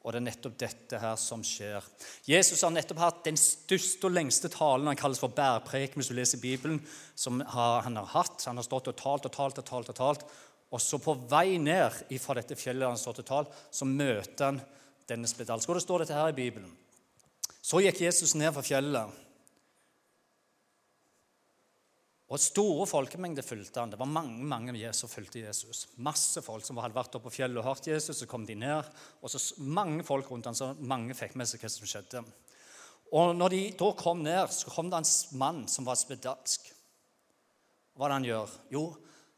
og 0.07 0.13
det 0.15 0.21
er 0.21 0.27
nettopp 0.29 0.53
dette 0.63 0.99
her 1.03 1.17
som 1.19 1.41
skjer. 1.43 1.83
Jesus 2.31 2.61
har 2.63 2.71
nettopp 2.71 3.01
hatt 3.03 3.25
den 3.27 3.39
største 3.41 4.07
og 4.07 4.15
lengste 4.15 4.47
talen 4.55 4.87
han 4.87 4.99
kalles 4.99 5.19
for 5.19 5.35
bærpreken, 5.35 5.99
hvis 5.99 6.13
du 6.13 6.15
leser 6.15 6.39
Bibelen, 6.39 6.79
som 7.19 7.41
han 7.43 7.99
har 7.99 8.13
hatt. 8.13 8.45
Han 8.47 8.61
har 8.61 8.69
stått 8.69 8.93
og 8.93 8.95
talt 9.01 9.27
og 9.27 9.35
talt 9.35 9.59
og 9.59 9.67
talt. 9.67 9.91
Og 9.91 9.99
talt. 9.99 10.23
Og 10.71 10.83
så 10.83 11.03
på 11.03 11.17
vei 11.27 11.59
ned 11.59 12.07
fra 12.23 12.39
dette 12.39 12.55
fjellet 12.59 12.87
han 12.87 13.01
stått 13.01 13.25
og 13.25 13.27
talt, 13.27 13.59
så 13.75 13.87
møter 13.87 14.47
han 14.47 14.63
denne 15.11 15.27
spedalske. 15.27 15.73
Og 15.75 15.81
det 15.81 15.87
står 15.89 16.05
dette 16.05 16.19
her 16.19 16.31
i 16.31 16.39
Bibelen. 16.39 16.71
Så 17.59 17.83
gikk 17.83 18.05
Jesus 18.07 18.37
ned 18.39 18.55
fra 18.55 18.63
fjellet 18.63 19.26
Og 22.27 22.43
Store 22.43 22.89
folkemengder 22.91 23.45
fulgte 23.47 23.79
han. 23.79 23.93
Det 23.93 24.01
var 24.01 24.11
mange 24.11 24.43
mange 24.51 24.93
som 24.99 25.11
fulgte 25.11 25.45
Jesus. 25.45 25.85
Masse 26.03 26.43
folk 26.43 26.65
som 26.67 26.81
hadde 26.83 26.97
vært 26.97 27.15
oppe 27.15 27.29
på 27.29 27.37
fjellet 27.39 27.61
og 27.63 27.69
hørt 27.69 27.87
Jesus, 27.87 28.19
så 28.19 28.27
kom 28.27 28.47
de 28.47 28.57
ned. 28.59 28.89
og 29.23 29.31
så 29.31 29.39
Mange 29.63 30.03
folk 30.05 30.31
rundt 30.31 30.51
han, 30.51 30.59
så 30.59 30.75
mange 30.81 31.15
fikk 31.15 31.37
med 31.39 31.47
seg 31.47 31.63
hva 31.63 31.71
som 31.71 31.87
skjedde. 31.87 32.25
Og 33.15 33.37
når 33.39 33.55
de 33.55 33.63
da 33.79 33.93
kom 33.95 34.25
ned, 34.27 34.51
så 34.51 34.73
kom 34.75 34.91
det 34.91 34.99
en 34.99 35.39
mann 35.39 35.67
som 35.71 35.87
var 35.87 35.95
spedalsk. 35.95 36.73
Hva 37.95 38.09
er 38.09 38.11
det 38.11 38.19
han 38.19 38.31
gjør? 38.33 38.57
Jo, 38.75 38.85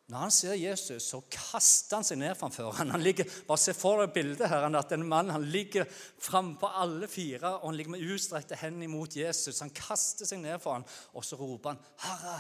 når 0.09 0.23
han 0.25 0.33
ser 0.33 0.55
Jesus, 0.57 1.05
så 1.11 1.21
kaster 1.29 1.99
han 1.99 2.07
seg 2.09 2.17
ned 2.23 2.33
framfor 2.41 2.73
ham. 2.73 2.95
Han 2.97 3.05
ligger, 3.05 3.29
bare 3.45 3.61
Se 3.61 3.75
for 3.77 4.01
deg 4.01 4.15
bildet 4.15 4.49
her, 4.49 4.65
at 4.65 4.93
en 4.97 5.05
mann 5.05 5.29
han 5.29 5.45
ligger 5.53 5.85
frampå 6.25 6.71
alle 6.81 7.11
fire 7.13 7.59
og 7.59 7.69
han 7.69 7.77
ligger 7.77 7.99
med 7.99 8.13
utstrekte 8.15 8.57
hender 8.57 8.89
mot 8.89 9.13
Jesus. 9.13 9.61
Han 9.61 9.75
kaster 9.77 10.25
seg 10.25 10.41
ned 10.41 10.57
for 10.65 10.79
ham, 10.79 10.89
og 11.13 11.27
så 11.29 11.37
roper 11.37 11.75
han, 11.75 11.83
'Herre, 12.01 12.39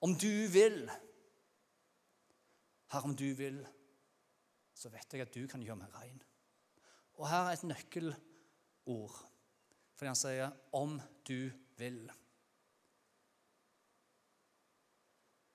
om 0.00 0.14
du 0.18 0.46
vil, 0.52 0.90
Herre, 2.92 3.04
om 3.04 3.16
du 3.16 3.26
vil, 3.34 3.60
så 4.76 4.90
vet 4.92 5.12
jeg 5.12 5.24
at 5.24 5.34
du 5.34 5.46
kan 5.50 5.62
gjøre 5.64 5.80
meg 5.80 5.94
rein. 5.96 6.20
Og 7.16 7.28
her 7.30 7.48
er 7.48 7.56
et 7.56 7.64
nøkkelord. 7.64 9.16
Fordi 9.96 10.10
han 10.10 10.18
sier 10.20 10.50
'om 10.72 11.00
du 11.28 11.50
vil'. 11.78 12.12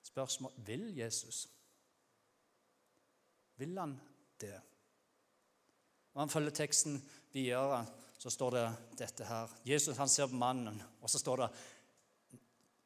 Spørsmål 0.02 0.52
vil 0.56 0.96
Jesus? 0.96 1.48
Vil 3.56 3.78
han 3.78 4.00
det? 4.40 4.60
Når 6.14 6.20
han 6.20 6.30
følger 6.30 6.50
teksten 6.50 7.10
videre, 7.32 7.86
så 8.18 8.30
står 8.30 8.50
det 8.50 8.66
dette 8.98 9.24
her. 9.24 9.48
Jesus 9.66 9.96
han 9.96 10.08
ser 10.08 10.26
på 10.26 10.34
mannen, 10.34 10.82
og 11.00 11.10
så 11.10 11.18
står 11.18 11.36
det 11.36 11.48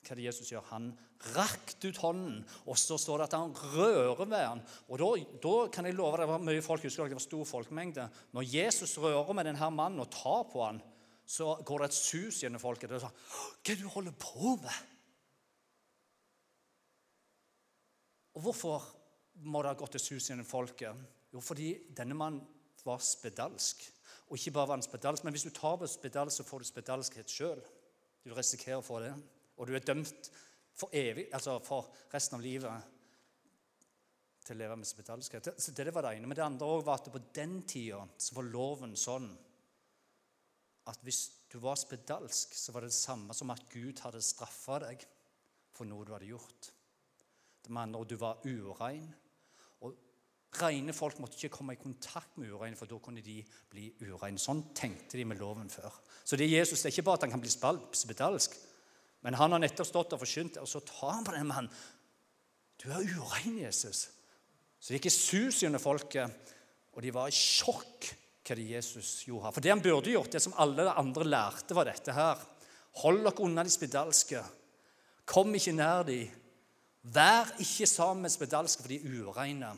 hva 0.07 0.17
det 0.19 0.27
Jesus 0.27 0.51
gjør? 0.53 0.65
Han 0.71 0.91
rakte 1.35 1.91
ut 1.91 2.01
hånden, 2.01 2.43
og 2.67 2.79
så 2.79 2.99
står 3.01 3.23
det 3.23 3.29
at 3.29 3.37
han 3.39 3.55
rører 3.75 4.23
ved 4.25 4.45
han. 4.45 4.63
Og 4.89 5.01
da, 5.03 5.09
da 5.43 5.55
kan 5.73 5.89
jeg 5.89 5.97
love 5.99 6.17
deg, 6.17 6.27
det 6.27 6.33
var 6.33 6.45
mye 6.49 6.65
folk, 6.65 6.85
husker 6.87 7.05
dere, 7.05 7.15
det 7.15 7.21
var 7.21 7.27
stor 7.27 7.49
folkemengde. 7.49 8.09
Når 8.37 8.51
Jesus 8.51 8.97
rører 9.03 9.33
med 9.37 9.49
denne 9.51 9.71
mannen 9.75 10.05
og 10.05 10.13
tar 10.15 10.45
på 10.53 10.65
han, 10.65 10.83
så 11.27 11.57
går 11.67 11.83
det 11.83 11.89
et 11.91 11.99
sus 11.99 12.43
gjennom 12.43 12.63
folket. 12.63 12.91
Det 12.91 13.01
er 13.01 13.07
sånn 13.09 13.17
Hva 13.17 13.73
er 13.73 13.73
det 13.73 13.83
du 13.83 13.91
holder 13.91 14.15
på 14.23 14.55
med? 14.63 14.93
Og 18.37 18.45
hvorfor 18.45 18.85
må 19.49 19.63
det 19.65 19.73
ha 19.73 19.79
gått 19.79 19.97
et 19.99 20.05
sus 20.05 20.29
gjennom 20.31 20.47
folket? 20.47 21.07
Jo, 21.33 21.43
fordi 21.43 21.73
denne 21.97 22.15
mannen 22.17 22.45
var 22.87 23.03
spedalsk. 23.03 23.83
Og 24.29 24.39
ikke 24.39 24.53
bare 24.55 24.71
var 24.71 24.79
han 24.79 24.87
spedalsk, 24.87 25.25
men 25.25 25.35
hvis 25.35 25.47
du 25.49 25.55
tar 25.55 25.79
på 25.81 25.89
spedalsk, 25.91 26.39
så 26.39 26.47
får 26.47 26.63
du 26.63 26.69
spedalskhet 26.69 27.33
sjøl. 27.33 27.63
Du 28.27 28.33
risikerer 28.35 28.81
å 28.81 28.85
få 28.85 29.01
det. 29.03 29.13
Og 29.57 29.69
du 29.69 29.75
er 29.77 29.85
dømt 29.85 30.31
for 30.77 30.93
evig, 30.93 31.29
altså 31.33 31.57
for 31.65 31.89
resten 32.13 32.37
av 32.37 32.45
livet 32.45 32.93
til 34.47 34.55
å 34.55 34.61
leve 34.61 34.77
med 34.79 34.89
spedalskhet. 34.89 35.55
Så 35.59 35.75
det 35.75 35.91
var 35.95 36.07
det 36.07 36.17
ene. 36.17 36.29
Men 36.29 36.39
det 36.39 36.45
andre 36.45 36.69
også 36.69 36.87
var 36.87 37.01
at 37.01 37.11
på 37.13 37.25
den 37.35 37.59
tida 37.69 38.03
var 38.37 38.51
loven 38.53 38.95
sånn 38.99 39.29
at 40.87 41.03
hvis 41.03 41.23
du 41.51 41.59
var 41.63 41.79
spedalsk, 41.81 42.55
så 42.55 42.73
var 42.75 42.85
det 42.85 42.93
det 42.93 42.99
samme 43.01 43.35
som 43.35 43.51
at 43.51 43.65
Gud 43.73 44.03
hadde 44.05 44.23
straffa 44.23 44.79
deg 44.85 45.03
for 45.75 45.89
noe 45.89 46.07
du 46.07 46.13
hadde 46.15 46.31
gjort. 46.31 46.71
Det 47.65 47.73
med 47.73 47.89
andre 47.89 48.03
ord, 48.03 48.11
du 48.13 48.21
var 48.21 48.45
urein. 48.47 49.09
Og 49.83 49.97
rene 50.61 50.95
folk 50.95 51.19
måtte 51.19 51.41
ikke 51.41 51.57
komme 51.59 51.75
i 51.75 51.81
kontakt 51.81 52.39
med 52.39 52.53
ureine, 52.55 52.79
for 52.79 52.87
da 52.91 53.01
kunne 53.03 53.25
de 53.25 53.41
bli 53.73 53.89
ureine. 54.05 54.39
Sånn 54.39 54.69
tenkte 54.77 55.19
de 55.19 55.27
med 55.27 55.41
loven 55.43 55.71
før. 55.73 55.99
Så 56.23 56.39
det 56.39 56.47
er 56.47 56.61
Jesus 56.61 56.85
det 56.85 56.93
er 56.93 56.95
ikke 56.95 57.09
bare 57.11 57.21
at 57.21 57.27
han 57.27 57.35
kan 57.35 57.43
bli 57.43 57.51
spedalsk, 57.51 58.55
men 59.27 59.35
han 59.35 59.51
har 59.51 59.59
nettopp 59.59 59.89
stått 59.89 60.13
og 60.15 60.21
forkynt, 60.23 60.61
og 60.63 60.69
så 60.71 60.79
tar 60.87 61.17
han 61.17 61.25
på 61.27 61.35
den 61.35 61.49
mannen. 61.49 61.73
Du 62.79 62.87
er 62.95 63.03
urein, 63.03 63.57
Jesus. 63.59 64.05
Så 64.79 64.93
det 64.93 65.01
gikk 65.01 65.09
i 65.11 65.17
sus 65.17 65.65
gjennom 65.65 65.83
folket, 65.83 66.55
og 66.95 67.03
de 67.03 67.11
var 67.11 67.27
i 67.27 67.35
sjokk 67.35 68.07
hva 68.47 68.55
det 68.55 68.69
Jesus 68.71 69.25
gjorde 69.27 69.49
her. 69.49 69.57
For 69.57 69.67
det 69.67 69.73
han 69.73 69.83
burde 69.83 70.15
gjort, 70.15 70.31
det 70.31 70.45
som 70.45 70.55
alle 70.63 70.87
andre 70.95 71.27
lærte, 71.27 71.75
var 71.75 71.91
dette 71.91 72.15
her. 72.15 72.47
Hold 73.03 73.25
dere 73.25 73.43
unna 73.49 73.67
de 73.67 73.75
spedalske. 73.75 74.45
Kom 75.27 75.51
ikke 75.59 75.75
nær 75.75 76.07
de. 76.07 76.21
Vær 77.11 77.51
ikke 77.67 77.91
sammen 77.91 78.29
med 78.29 78.35
spedalske, 78.39 78.87
for 78.87 78.95
de 78.95 79.03
er 79.03 79.27
ureine. 79.27 79.75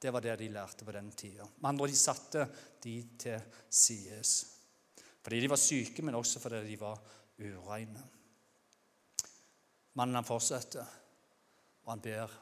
Det 0.00 0.12
var 0.14 0.24
det 0.24 0.40
de 0.40 0.52
lærte 0.56 0.88
på 0.88 0.94
den 0.96 1.12
tida. 1.12 1.44
Med 1.58 1.74
andre 1.74 1.92
de 1.92 2.00
satte 2.00 2.48
de 2.80 2.96
til 3.20 3.56
sides. 3.68 4.38
Fordi 5.20 5.44
de 5.44 5.50
var 5.52 5.60
syke, 5.60 6.00
men 6.00 6.16
også 6.16 6.40
fordi 6.40 6.64
de 6.70 6.80
var 6.80 6.96
ureine. 7.44 8.08
Mannen 9.98 10.20
han 10.20 10.26
fortsetter, 10.26 10.86
og 11.84 11.92
han 11.92 12.04
ber. 12.04 12.32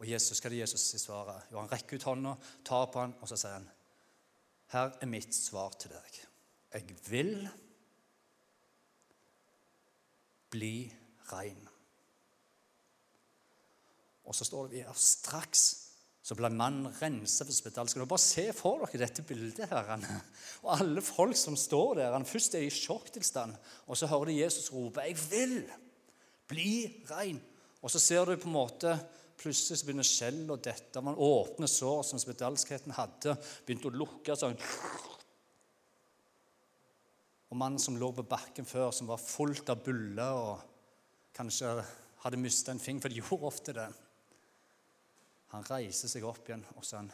Og 0.00 0.08
Jesus, 0.08 0.40
hva 0.40 0.48
er 0.48 0.54
det 0.56 0.62
Jesus 0.64 0.86
svarer? 1.02 1.44
Jo, 1.52 1.60
Han 1.60 1.70
rekker 1.70 2.00
ut 2.00 2.08
hånda, 2.08 2.34
tar 2.66 2.88
på 2.90 3.02
han, 3.04 3.14
og 3.20 3.30
så 3.30 3.38
sier 3.38 3.58
han 3.60 3.70
her 4.72 4.94
er 5.04 5.10
mitt 5.10 5.34
svar 5.36 5.74
til 5.76 5.92
deg. 5.92 6.14
Jeg 6.72 6.94
vil 7.10 7.34
bli 10.52 10.88
rein. 11.28 11.60
Og 14.24 14.36
så 14.36 14.46
står 14.48 14.70
det 14.70 14.78
vi 14.78 14.84
her 14.86 14.96
straks 14.96 15.66
så 16.22 16.36
ble 16.38 16.52
mannen 16.54 16.86
renset 17.00 17.48
for 17.48 17.54
spedalsk. 17.56 17.98
Bare 18.06 18.22
se 18.22 18.44
for 18.54 18.84
dere 18.84 19.00
dette 19.02 19.24
bildet. 19.26 19.66
her. 19.68 19.88
Og 20.62 20.68
alle 20.76 21.02
folk 21.02 21.34
som 21.36 21.56
står 21.58 21.96
der. 21.98 22.12
Han 22.14 22.26
først 22.26 22.54
er 22.54 22.62
i 22.62 22.70
sjokktilstand, 22.70 23.56
og 23.90 23.98
så 23.98 24.06
hører 24.06 24.30
de 24.30 24.40
Jesus 24.44 24.70
rope 24.72 25.02
'Jeg 25.02 25.18
vil 25.30 25.72
bli 26.52 27.02
rein'. 27.08 27.40
Og 27.82 27.90
så 27.90 27.98
ser 27.98 28.24
du 28.24 28.36
på 28.36 28.48
en 28.50 28.60
måte 28.60 28.94
Plutselig 29.42 29.80
så 29.80 29.86
begynner 29.88 30.06
skjell 30.06 30.44
og 30.54 30.60
dette. 30.62 31.00
Man 31.02 31.18
åpner 31.18 31.66
sår 31.66 32.04
som 32.06 32.20
spedalskheten 32.20 32.94
hadde, 32.94 33.34
begynte 33.66 33.88
å 33.90 33.96
lukke 33.96 34.36
sånn. 34.38 34.54
Og 37.50 37.58
mannen 37.58 37.82
som 37.82 37.98
lå 37.98 38.12
på 38.14 38.22
bakken 38.28 38.68
før, 38.68 38.92
som 38.94 39.10
var 39.10 39.18
fullt 39.18 39.72
av 39.72 39.82
buller 39.82 40.36
og 40.38 40.62
kanskje 41.34 41.74
hadde 42.22 42.38
mista 42.38 42.70
en 42.70 42.80
finger, 42.80 43.02
for 43.02 43.10
de 43.12 43.18
gjorde 43.22 43.50
ofte 43.50 43.76
det 43.76 43.88
Han 45.52 45.66
reiser 45.68 46.08
seg 46.08 46.24
opp 46.24 46.46
igjen, 46.48 46.62
og 46.78 46.84
så 46.86 46.94
er 46.96 47.02
han 47.02 47.10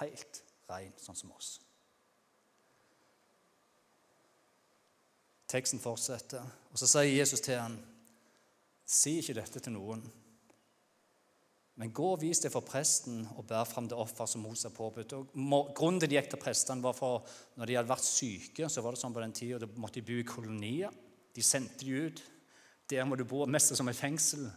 helt 0.00 0.40
rein, 0.66 0.96
sånn 0.98 1.14
som 1.14 1.30
oss. 1.36 1.52
Teksten 5.48 5.78
fortsetter, 5.78 6.42
og 6.72 6.80
så 6.80 6.88
sier 6.90 7.12
Jesus 7.20 7.44
til 7.44 7.60
ham, 7.60 7.76
Si 8.88 9.18
ikke 9.20 9.36
dette 9.36 9.60
til 9.60 9.74
noen. 9.74 10.00
Men 11.78 11.92
gå 11.94 12.06
og 12.14 12.22
vis 12.22 12.40
det 12.42 12.50
for 12.50 12.66
presten 12.66 13.20
og 13.36 13.44
bær 13.46 13.66
fram 13.68 13.86
det 13.86 13.98
offer 13.98 14.26
som 14.26 14.42
Moses 14.42 14.66
har 14.66 14.74
påbudt. 14.74 15.12
Grunnen 15.76 16.00
til 16.02 16.10
de 16.10 16.16
gikk 16.16 16.32
til 16.32 16.40
prestene, 16.42 16.82
var 16.82 16.96
for 16.96 17.26
når 17.54 17.68
de 17.68 17.76
hadde 17.78 17.92
vært 17.92 18.06
syke, 18.06 18.66
så 18.66 18.82
var 18.82 18.96
det 18.96 19.02
sånn 19.02 19.14
på 19.14 19.22
den 19.22 19.34
tida, 19.36 19.60
da 19.62 19.68
måtte 19.78 20.00
de 20.00 20.08
bo 20.08 20.16
i 20.18 20.26
kolonier. 20.26 20.96
De 21.36 21.44
sendte 21.44 21.84
de 21.84 22.08
ut. 22.08 22.22
Der 22.90 23.04
må 23.06 23.18
du 23.20 23.22
bo, 23.28 23.44
mest 23.46 23.76
som 23.76 23.92
et 23.92 23.98
fengsel. 23.98 24.48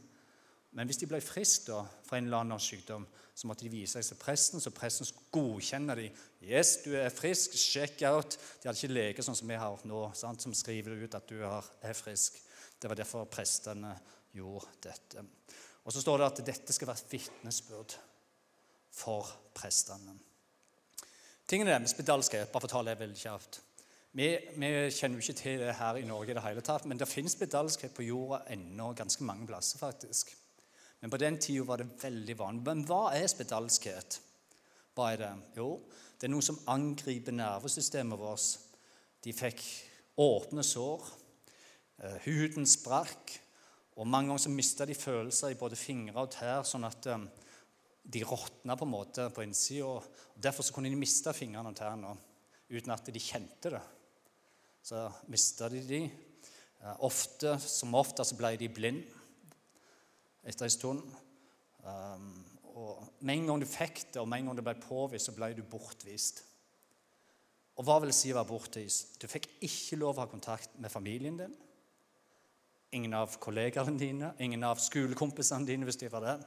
Men 0.71 0.88
hvis 0.88 1.01
de 1.01 1.09
ble 1.11 1.19
friske 1.21 1.67
da, 1.67 1.83
fra 2.07 2.17
en 2.17 2.29
eller 2.29 2.45
annen 2.45 2.63
sykdom, 2.63 3.03
så 3.35 3.50
måtte 3.50 3.67
de 3.67 3.73
vise 3.73 4.00
seg 4.00 4.07
til 4.07 4.19
presten, 4.21 4.63
så 4.63 4.71
presten 4.73 5.09
godkjenner 5.35 6.00
de. 6.00 6.07
Yes, 6.47 6.77
du 6.85 6.95
er 6.95 7.11
frisk. 7.13 7.53
Check 7.59 8.01
out. 8.07 8.38
De 8.61 8.69
hadde 8.69 8.79
ikke 8.79 8.95
leger 8.95 9.27
sånn 9.27 9.38
som 9.38 9.51
vi 9.51 9.59
har 9.59 9.83
nå, 9.85 10.01
sant? 10.17 10.41
som 10.41 10.55
skriver 10.55 11.03
ut 11.03 11.19
at 11.19 11.27
du 11.27 11.43
er 11.43 11.97
frisk. 11.97 12.39
Det 12.81 12.89
var 12.89 12.97
derfor 12.97 13.29
prestene 13.29 13.93
gjorde 14.35 14.71
dette. 14.83 15.25
Og 15.85 15.93
så 15.93 16.01
står 16.03 16.21
det 16.21 16.27
at 16.27 16.43
dette 16.51 16.75
skal 16.75 16.91
være 16.91 17.03
et 17.03 17.13
vitnesbyrd 17.15 17.97
for 18.95 19.27
prestene. 19.57 20.17
Tingene 21.47 21.79
med 21.83 21.91
spedalskhet, 21.91 22.51
bare 22.51 22.63
for 22.63 22.79
å 22.79 22.85
det 22.88 23.00
veldig 23.00 23.19
kjapt. 23.19 23.59
Vi, 24.11 24.27
vi, 24.59 24.69
kjenner 24.91 25.17
jo 25.17 25.23
ikke 25.23 25.39
til 25.39 25.61
det 25.63 25.75
her 25.79 25.97
i 26.00 26.07
Norge, 26.07 26.31
i 26.31 26.35
det 26.35 26.43
hele 26.43 26.63
tatt, 26.63 26.85
men 26.88 27.00
det 27.00 27.07
finnes 27.07 27.35
spedalskhet 27.35 27.93
på 27.95 28.05
jorda 28.05 28.41
ennå 28.51 28.89
ganske 28.95 29.23
mange 29.23 29.47
plasser. 29.47 29.79
faktisk. 29.79 30.33
Men 31.01 31.09
på 31.09 31.17
den 31.17 31.39
tida 31.41 31.63
var 31.65 31.81
det 31.81 31.89
veldig 32.01 32.35
vanlig. 32.39 32.63
Men 32.67 32.83
hva 32.88 33.13
er 33.15 33.27
spedalskhet? 33.31 34.19
Hva 34.95 35.13
er 35.13 35.21
det? 35.23 35.31
Jo, 35.57 35.69
det 36.19 36.27
er 36.27 36.33
noe 36.33 36.45
som 36.45 36.59
angriper 36.69 37.33
nervesystemet 37.33 38.19
vårt. 38.19 38.59
De 39.23 39.33
fikk 39.33 39.63
åpne 40.21 40.63
sår. 40.65 41.07
Eh, 42.03 42.19
huden 42.27 42.67
sprakk. 42.67 43.33
Og 44.00 44.07
Mange 44.07 44.31
ganger 44.31 44.45
så 44.45 44.51
mista 44.53 44.86
de 44.88 44.95
følelser 44.95 45.51
i 45.51 45.60
både 45.60 45.79
fingre 45.79 46.24
og 46.24 46.31
tær, 46.31 46.63
sånn 46.67 46.88
at 46.88 47.07
um, 47.12 47.25
de 48.01 48.24
råtna 48.25 48.77
på 48.77 48.88
en 48.88 48.93
måte 48.93 49.27
på 49.36 49.43
innsida. 49.43 49.98
Derfor 50.36 50.65
så 50.65 50.75
kunne 50.75 50.89
de 50.89 51.00
miste 51.00 51.33
fingrene 51.36 51.74
og 51.74 51.77
tærne 51.77 52.13
uten 52.71 52.93
at 52.95 53.12
de 53.12 53.21
kjente 53.21 53.74
det. 53.75 53.81
Så 54.81 55.03
mista 55.29 55.69
de 55.69 55.81
de. 55.86 56.03
Ofte, 57.05 57.60
som 57.62 57.93
ofte 57.93 58.25
så 58.25 58.33
ble 58.39 58.55
de 58.57 58.71
blind 58.74 59.03
etter 60.48 60.65
en 60.65 60.74
stund. 60.74 61.03
Um, 61.83 62.31
og 62.71 63.03
Med 63.19 63.36
en 63.36 63.51
gang 63.51 63.62
du 63.62 63.67
fikk 63.69 64.05
det, 64.13 64.21
og 64.21 64.29
med 64.29 64.41
en 64.41 64.50
gang 64.50 64.57
det 64.57 64.65
ble 64.65 64.77
påvist, 64.81 65.27
så 65.27 65.36
ble 65.36 65.51
du 65.53 65.62
bortvist. 65.67 66.41
Og 67.77 67.86
hva 67.86 68.00
vil 68.01 68.13
si 68.15 68.31
å 68.31 68.39
være 68.39 68.50
bortvist? 68.50 69.19
Du 69.21 69.27
fikk 69.29 69.50
ikke 69.67 70.00
lov 70.00 70.15
å 70.15 70.24
ha 70.24 70.31
kontakt 70.31 70.74
med 70.81 70.93
familien 70.93 71.38
din 71.38 71.53
ingen 72.95 73.13
av 73.15 73.38
kollegaene 73.39 73.98
dine, 74.00 74.33
ingen 74.39 74.63
av 74.67 74.79
skolekompisene 74.83 75.67
dine 75.67 75.88
hvis 75.88 76.00
de 76.01 76.10
var 76.12 76.25
det. 76.25 76.38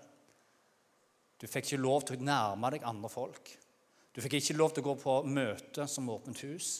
Du 1.40 1.46
fikk 1.50 1.70
ikke 1.72 1.82
lov 1.82 2.04
til 2.06 2.20
å 2.20 2.26
nærme 2.26 2.70
deg 2.74 2.86
andre 2.86 3.10
folk. 3.12 3.52
Du 4.14 4.20
fikk 4.22 4.38
ikke 4.38 4.56
lov 4.56 4.74
til 4.74 4.84
å 4.84 4.88
gå 4.90 4.98
på 5.02 5.14
møte 5.26 5.88
som 5.90 6.10
åpent 6.12 6.44
hus. 6.46 6.76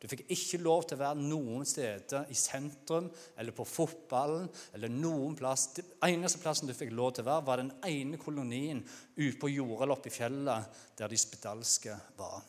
Du 0.00 0.06
fikk 0.08 0.22
ikke 0.32 0.62
lov 0.64 0.86
til 0.88 0.96
å 0.96 1.02
være 1.02 1.24
noen 1.28 1.66
steder 1.68 2.28
i 2.32 2.36
sentrum 2.36 3.10
eller 3.36 3.52
på 3.56 3.66
fotballen 3.68 4.46
eller 4.76 4.92
noen 4.92 5.34
plass. 5.36 5.66
Den 5.76 5.90
eneste 6.08 6.40
plassen 6.40 6.68
du 6.68 6.76
fikk 6.76 6.92
lov 6.96 7.12
til 7.16 7.26
å 7.26 7.28
være, 7.28 7.46
var 7.48 7.60
den 7.60 7.72
ene 7.84 8.20
kolonien 8.20 8.80
ute 9.18 9.36
på 9.40 9.52
jorda 9.52 9.84
eller 9.84 9.96
oppe 9.96 10.08
i 10.08 10.14
fjellet 10.14 10.80
der 10.96 11.12
de 11.12 11.20
spedalske 11.20 11.98
var. 12.16 12.40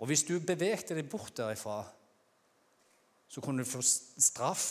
Og 0.00 0.08
hvis 0.08 0.24
du 0.28 0.38
bevegte 0.40 0.96
deg 0.96 1.08
bort 1.12 1.34
derifra, 1.36 1.82
så 3.30 3.44
kunne 3.44 3.62
du 3.62 3.68
få 3.68 3.82
straff 3.84 4.70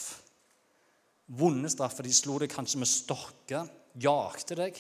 vonde 1.38 1.70
straffer. 1.70 2.06
De 2.06 2.14
slo 2.16 2.40
deg 2.42 2.52
kanskje 2.52 2.82
med 2.82 2.90
stokker, 2.90 3.70
jakte 4.02 4.58
deg. 4.58 4.80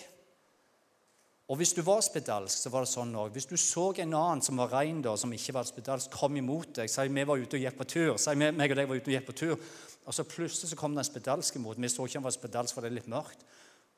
Og 1.50 1.58
Hvis 1.58 1.74
du 1.74 1.82
var 1.82 2.02
spedalsk, 2.06 2.62
så 2.62 2.70
var 2.70 2.86
det 2.86 2.92
sånn 2.92 3.16
også. 3.18 3.34
Hvis 3.34 3.48
du 3.50 3.56
så 3.58 3.88
en 3.98 4.14
annen 4.14 4.42
som 4.46 4.60
var 4.62 4.70
rein, 4.70 5.02
da, 5.02 5.16
som 5.18 5.32
ikke 5.34 5.56
var 5.58 5.66
spedalsk, 5.66 6.14
kom 6.14 6.38
imot 6.38 6.76
deg 6.78 6.92
Si 6.92 7.08
vi 7.10 7.24
var 7.26 7.42
ute 7.42 7.58
og 7.58 7.64
gikk 7.64 7.80
på 7.80 7.88
tur. 7.90 8.18
Si 8.22 8.36
meg 8.38 8.70
og 8.70 8.78
deg 8.78 8.90
var 8.90 9.00
ute 9.00 9.10
og 9.10 9.16
gikk 9.16 9.26
på 9.32 9.38
tur. 9.42 9.56
Og 10.06 10.14
så 10.14 10.26
Plutselig 10.30 10.70
så 10.70 10.78
kom 10.78 10.94
det 10.94 11.02
en 11.02 11.10
spedalsk 11.10 11.58
imot. 11.58 11.82
Vi 11.82 11.90
så 11.90 12.06
ikke 12.06 12.20
han 12.20 12.28
var 12.28 12.36
spedalsk, 12.38 12.76
for 12.76 12.86
det 12.86 12.92
er 12.92 13.00
litt 13.00 13.10
mørkt. 13.10 13.42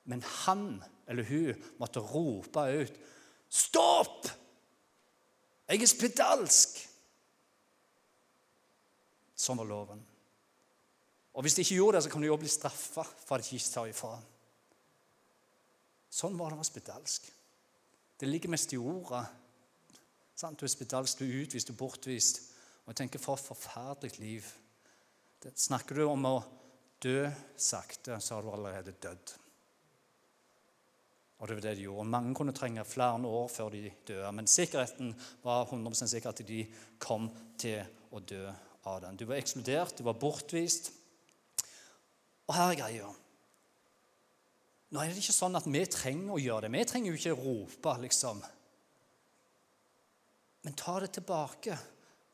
Men 0.07 0.23
han 0.45 0.79
eller 1.07 1.27
hun 1.27 1.65
måtte 1.79 1.99
rope 1.99 2.63
ut 2.81 2.95
'Stopp! 3.51 4.29
Jeg 5.67 5.81
er 5.81 5.87
spedalsk!' 5.91 6.79
Sånn 9.35 9.59
var 9.59 9.67
loven. 9.67 9.99
Og 11.33 11.45
hvis 11.45 11.55
de 11.55 11.63
ikke 11.63 11.77
gjorde 11.79 11.97
det, 11.97 12.03
så 12.05 12.11
kan 12.11 12.23
de 12.23 12.27
jo 12.27 12.39
bli 12.39 12.51
straffa 12.51 13.05
for 13.07 13.37
at 13.37 13.47
de 13.47 13.55
ikke 13.55 13.73
tar 13.73 13.91
ifra. 13.91 14.15
Sånn 16.11 16.35
var 16.39 16.51
det 16.51 16.59
med 16.59 16.67
spedalsk. 16.67 17.29
Det 18.19 18.27
ligger 18.27 18.51
mest 18.51 18.73
i 18.75 18.79
ordet. 18.79 19.23
Sant? 20.35 20.59
Du 20.59 20.67
er 20.67 20.73
spedalsk, 20.73 21.21
du 21.21 21.29
er 21.29 21.45
utvist, 21.45 21.69
du 21.69 21.73
er 21.73 21.79
bortvist. 21.79 22.41
Og 22.83 22.91
jeg 22.91 23.03
tenker, 23.03 23.21
For 23.21 23.39
et 23.39 23.45
forferdelig 23.45 24.19
liv. 24.19 24.49
Det, 25.41 25.53
snakker 25.57 25.95
du 25.95 26.03
om 26.05 26.27
å 26.27 26.35
dø 27.01 27.29
sakte, 27.57 28.19
så 28.19 28.35
har 28.35 28.43
du 28.43 28.51
allerede 28.51 28.93
dødd. 29.01 29.37
Og 31.41 31.47
det 31.47 31.55
var 31.57 31.63
det 31.65 31.75
de 31.79 31.87
gjorde. 31.87 32.09
Mange 32.13 32.35
kunne 32.37 32.53
trenge 32.53 32.83
flere 32.85 33.25
år 33.25 33.47
før 33.49 33.71
de 33.73 33.87
døde. 34.05 34.31
Men 34.37 34.49
sikkerheten 34.49 35.15
var 35.41 35.65
100% 35.65 36.11
sikker 36.11 36.29
at 36.29 36.43
de 36.45 36.65
kom 37.01 37.31
til 37.57 37.81
å 38.13 38.21
dø 38.21 38.43
av 38.85 38.99
den. 39.01 39.17
Du 39.17 39.25
var 39.25 39.39
ekskludert, 39.41 39.97
du 39.97 40.05
var 40.05 40.19
bortvist. 40.21 40.91
Og 42.49 42.55
her 42.55 42.71
er 42.71 42.79
greia. 42.79 43.11
Nå 44.91 44.99
er 44.99 45.11
det 45.11 45.21
ikke 45.21 45.35
sånn 45.35 45.55
at 45.55 45.67
vi 45.71 45.85
trenger 45.87 46.35
å 46.35 46.41
gjøre 46.41 46.67
det. 46.67 46.73
Vi 46.73 46.87
trenger 46.89 47.13
jo 47.13 47.19
ikke 47.19 47.37
rope, 47.39 47.93
liksom. 48.03 48.41
Men 50.65 50.75
ta 50.77 50.97
det 50.99 51.13
tilbake. 51.15 51.77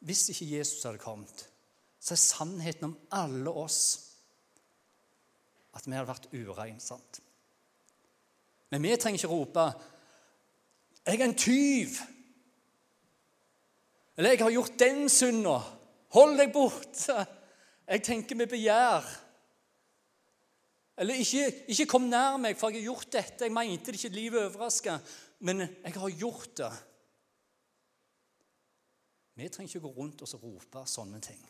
Hvis 0.07 0.27
ikke 0.33 0.49
Jesus 0.57 0.85
hadde 0.85 1.01
kommet, 1.01 1.45
så 1.99 2.13
er 2.15 2.21
sannheten 2.21 2.89
om 2.89 2.97
alle 3.13 3.53
oss 3.53 3.81
at 5.77 5.85
vi 5.85 5.93
hadde 5.93 6.09
vært 6.09 6.29
urein. 6.33 6.79
sant? 6.81 7.21
Men 8.69 8.83
vi 8.83 8.95
trenger 8.97 9.19
ikke 9.19 9.33
rope 9.33 9.73
'Jeg 11.05 11.19
er 11.21 11.25
en 11.25 11.35
tyv'. 11.35 12.01
Eller 14.17 14.29
'Jeg 14.29 14.39
har 14.39 14.51
gjort 14.51 14.79
den 14.79 15.09
synda'. 15.09 15.61
Hold 16.09 16.37
deg 16.37 16.53
borte. 16.53 17.27
Jeg 17.87 18.03
tenker 18.03 18.35
med 18.35 18.47
begjær. 18.47 19.26
Eller 20.97 21.19
ikke, 21.21 21.45
ikke, 21.69 21.85
kom 21.85 22.07
nær 22.09 22.39
meg, 22.41 22.57
for 22.57 22.73
jeg 22.73 22.81
har 22.81 22.89
gjort 22.89 23.11
dette. 23.13 23.45
Jeg 23.45 23.53
mente 23.53 23.93
det 23.93 23.99
ikke 23.99 24.15
livet 24.15 24.45
overraska, 24.47 24.97
men 25.45 25.61
jeg 25.61 25.93
har 25.93 26.15
gjort 26.17 26.55
det. 26.57 26.71
Vi 29.37 29.49
trenger 29.53 29.75
ikke 29.75 29.85
gå 29.85 29.93
rundt 29.93 30.23
og 30.25 30.43
rope 30.43 30.83
sånne 30.89 31.21
ting. 31.21 31.43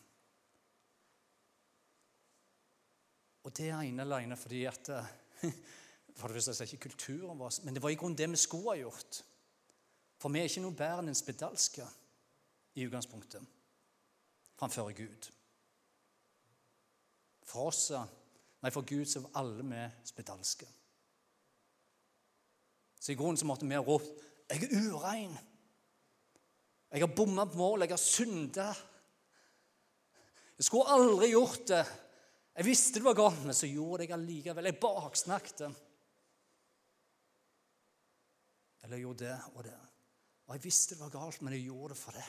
Og 3.48 3.54
det 3.56 3.70
er 3.72 3.80
ene 3.80 4.04
alene 4.04 4.36
fordi 4.36 4.66
at 4.68 4.92
For 6.18 6.34
det 6.34 6.48
er 6.50 6.66
ikke 6.66 6.90
kulturen 6.90 7.38
vår, 7.38 7.60
men 7.64 7.76
det 7.76 7.82
var 7.84 7.94
i 7.94 7.98
grunnen 8.00 8.18
det 8.18 8.26
vi 8.32 8.40
skulle 8.42 8.74
ha 8.74 8.80
gjort. 8.80 9.20
For 10.18 10.34
vi 10.34 10.42
er 10.42 10.50
ikke 10.50 10.64
noe 10.64 10.74
bedre 10.74 11.04
enn 11.04 11.12
en 11.12 11.18
spedalske 11.18 11.86
i 12.74 12.88
utgangspunktet 12.88 13.46
framfor 14.58 14.90
Gud. 14.98 15.28
For 17.46 17.70
oss 17.70 17.92
Nei, 18.62 18.72
for 18.74 18.86
Gud 18.88 19.06
så 19.06 19.22
var 19.24 19.42
alle 19.44 19.66
vi 19.66 19.84
spedalske. 20.10 20.68
Så 23.00 23.14
i 23.14 23.16
grunnen 23.16 23.38
så 23.38 23.46
måtte 23.46 23.68
vi 23.68 23.78
ha 23.78 23.82
ropt 23.82 24.24
'Jeg 24.50 24.64
er 24.64 24.92
urein'. 24.92 25.38
Jeg 26.92 27.00
har 27.00 27.16
bomma 27.16 27.46
på 27.46 27.58
mål, 27.58 27.82
jeg 27.82 27.90
har 27.90 27.98
synda. 27.98 28.74
Jeg 30.58 30.66
skulle 30.66 30.90
aldri 30.90 31.30
gjort 31.30 31.68
det. 31.68 31.86
Jeg 32.56 32.66
visste 32.66 33.00
det 33.00 33.04
var 33.04 33.14
galt, 33.14 33.44
men 33.46 33.54
så 33.54 33.68
gjorde 33.68 34.02
jeg 34.02 34.08
det 34.08 34.14
allikevel. 34.14 34.66
Jeg 34.66 34.80
baksnakket. 34.80 35.62
Eller 38.84 38.96
jeg 38.96 39.02
gjorde 39.02 39.26
det 39.26 39.40
og 39.54 39.64
det. 39.64 39.80
Og 40.48 40.56
jeg 40.56 40.64
visste 40.64 40.96
det 40.96 41.04
var 41.04 41.10
galt, 41.10 41.42
men 41.42 41.54
jeg 41.54 41.68
gjorde 41.68 41.94
det 41.94 41.98
for 41.98 42.12
det. 42.12 42.26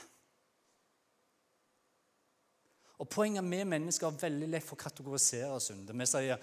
Og 2.99 3.09
Poenget 3.09 3.45
med 3.45 3.65
mennesker 3.71 4.09
er 4.09 4.23
veldig 4.23 4.49
lett 4.51 4.67
for 4.67 4.75
å 4.75 4.83
kategorisere 4.83 5.61
synder. 5.63 5.95
Vi 5.95 6.07
sier 6.07 6.39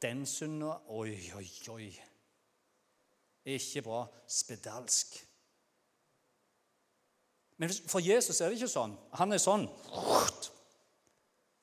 'den 0.00 0.26
synda 0.26 0.80
Oi, 0.88 1.32
oi, 1.36 1.50
oi. 1.70 1.90
Ikke 3.44 3.82
bra. 3.82 4.06
Spedalsk. 4.26 5.26
Men 7.60 7.70
for 7.86 8.00
Jesus 8.00 8.40
er 8.40 8.48
det 8.48 8.56
ikke 8.58 8.72
sånn. 8.72 8.96
Han 9.20 9.32
er 9.32 9.38
sånn 9.38 9.66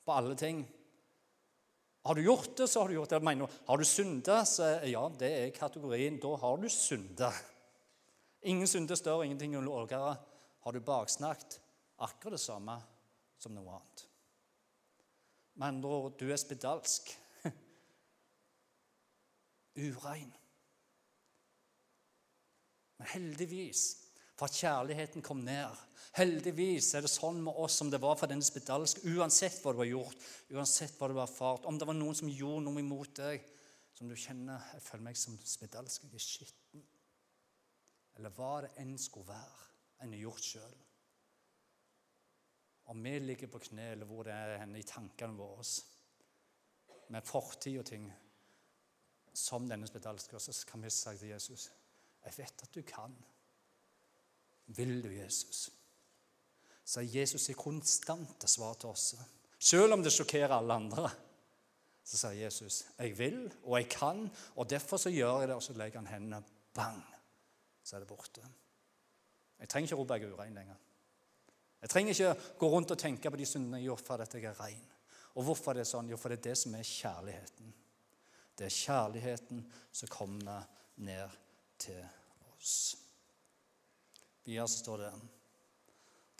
på 0.06 0.14
alle 0.14 0.36
ting. 0.38 0.62
Har 2.06 2.14
du 2.14 2.22
gjort 2.22 2.56
det, 2.56 2.68
så 2.70 2.80
har 2.80 2.88
du 2.88 2.94
gjort 2.94 3.10
det. 3.10 3.22
Mener, 3.22 3.50
har 3.66 3.76
du 3.76 3.84
synda, 3.84 4.44
så 4.46 4.68
ja, 4.88 5.02
det 5.18 5.28
er 5.28 5.56
kategorien. 5.56 6.20
Da 6.22 6.36
har 6.36 6.56
du 6.56 6.68
synda. 6.72 7.32
Ingen 8.48 8.70
synder 8.70 8.96
større, 8.96 9.26
ingenting 9.26 9.56
er 9.58 9.66
lavere. 9.66 10.14
Har 10.64 10.72
du 10.72 10.80
baksnakket, 10.80 11.58
akkurat 11.98 12.38
det 12.38 12.40
samme 12.40 12.78
som 13.38 13.52
noe 13.52 13.74
annet. 13.74 14.06
Med 15.58 15.66
andre 15.72 15.88
ord, 15.90 16.18
du 16.18 16.28
er 16.30 16.38
spedalsk. 16.38 17.10
Urein. 19.84 20.30
Men 22.98 23.10
heldigvis, 23.12 23.82
for 24.38 24.46
at 24.46 24.58
kjærligheten 24.58 25.22
kom 25.22 25.42
ned 25.46 25.84
Heldigvis 26.18 26.92
er 26.96 27.04
det 27.04 27.10
sånn 27.12 27.40
med 27.44 27.58
oss 27.60 27.76
som 27.78 27.90
det 27.92 28.00
var 28.02 28.16
for 28.18 28.30
denne 28.30 28.46
spedalske. 28.46 29.04
Uansett 29.12 29.58
hva 29.62 29.74
du 29.74 29.82
har 29.82 29.90
gjort, 29.90 30.24
uansett 30.54 30.96
hva 30.98 31.10
du 31.10 31.18
har 31.18 31.28
erfart, 31.28 31.66
om 31.68 31.78
det 31.78 31.86
var 31.86 31.94
noen 31.98 32.16
som 32.16 32.30
gjorde 32.32 32.64
noe 32.64 32.82
imot 32.82 33.12
deg, 33.20 33.44
som 33.94 34.08
du 34.08 34.16
kjenner 34.18 34.62
Jeg 34.74 34.82
føler 34.86 35.04
meg 35.04 35.18
som 35.18 35.36
spedalsk, 35.42 36.06
jeg 36.06 36.18
er 36.18 36.24
skitten. 36.24 36.84
Eller 38.18 38.34
hva 38.34 38.52
det 38.64 38.72
enn 38.82 38.96
skulle 38.98 39.30
være 39.30 39.66
en 40.02 40.14
har 40.14 40.24
gjort 40.24 40.46
sjøl. 40.48 40.76
Om 42.88 43.02
vi 43.04 43.18
ligger 43.18 43.50
på 43.52 43.60
kne, 43.60 43.90
eller 43.92 44.08
hvor 44.08 44.24
det 44.24 44.32
er 44.32 44.62
henne 44.62 44.80
i 44.80 44.86
tankene 44.86 45.36
våre, 45.36 45.64
med 47.08 47.24
fortid 47.24 47.78
og 47.80 47.86
ting 47.88 48.06
som 49.36 49.68
denne 49.68 49.86
spedalske, 49.88 50.40
så 50.40 50.54
kan 50.68 50.82
vi 50.82 50.90
si 50.92 51.16
til 51.16 51.34
Jesus 51.34 51.70
Jeg 52.24 52.34
vet 52.36 52.62
at 52.64 52.74
du 52.74 52.82
kan. 52.82 53.14
Vil 54.66 55.02
du, 55.02 55.08
Jesus? 55.08 55.70
Så 56.84 57.00
er 57.00 57.14
Jesus 57.20 57.48
i 57.48 57.56
konstante 57.56 58.48
svar 58.48 58.74
til 58.74 58.88
oss. 58.88 59.14
Selv 59.58 59.92
om 59.92 60.02
det 60.02 60.12
sjokkerer 60.12 60.56
alle 60.56 60.74
andre, 60.74 61.10
så 62.04 62.16
sier 62.16 62.42
Jesus 62.46 62.82
jeg 62.98 63.14
vil, 63.18 63.40
og 63.62 63.78
jeg 63.78 63.88
kan, 63.92 64.26
og 64.56 64.70
derfor 64.70 64.96
så 64.96 65.12
gjør 65.12 65.40
jeg 65.40 65.48
det. 65.48 65.56
Og 65.56 65.62
så 65.62 65.76
legger 65.76 66.00
han 66.00 66.10
hendene 66.10 66.42
bang, 66.74 67.02
så 67.84 67.96
er 67.96 68.04
det 68.04 68.08
borte. 68.08 68.44
Jeg 69.58 69.68
trenger 69.68 69.88
ikke 69.88 70.00
rope 70.00 70.14
jeg 70.14 70.28
er 70.28 70.34
urein 70.34 70.54
lenger. 70.54 70.87
Jeg 71.80 71.90
trenger 71.92 72.14
ikke 72.14 72.54
gå 72.58 72.70
rundt 72.72 72.90
og 72.94 72.98
tenke 72.98 73.30
på 73.30 73.38
de 73.38 73.46
syndene 73.46 73.78
jeg 73.78 73.86
har 73.86 73.92
gjort 73.92 74.06
for 74.06 74.24
at 74.24 74.34
jeg 74.34 74.48
er 74.50 74.60
ren. 74.60 74.86
Og 75.38 75.46
hvorfor 75.46 75.72
er 75.72 75.82
det 75.82 75.90
sånn? 75.90 76.08
Jo, 76.10 76.18
for 76.18 76.32
det 76.32 76.40
er 76.40 76.48
det 76.48 76.56
som 76.58 76.74
er 76.74 76.86
kjærligheten. 76.86 77.74
Det 78.58 78.66
er 78.66 78.74
kjærligheten 78.74 79.62
som 79.94 80.10
kommer 80.10 80.66
ned 81.06 81.36
til 81.78 82.02
oss. 82.56 82.96
Videre 84.42 84.66
så 84.66 84.82
står 84.82 85.04
det 85.04 85.12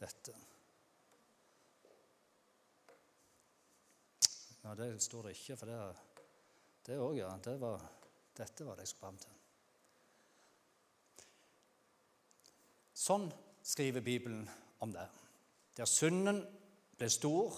dette. 0.02 0.34
Ja, 4.64 4.74
det 4.74 4.90
står 5.00 5.28
det 5.28 5.36
ikke, 5.38 5.56
for 5.56 5.70
det 5.70 5.78
det 6.88 6.96
òg, 6.96 7.18
ja. 7.20 7.28
Det 7.44 7.54
var, 7.60 7.82
dette 8.36 8.64
var 8.64 8.78
det 8.78 8.86
jeg 8.86 8.94
skulle 8.94 9.04
fram 9.04 9.18
til. 9.20 9.34
Sånn 12.96 13.26
skriver 13.62 14.02
Bibelen 14.04 14.46
om 14.80 14.94
det. 14.94 15.04
Der 15.78 15.86
synden 15.86 16.40
ble 16.98 17.06
stor, 17.10 17.54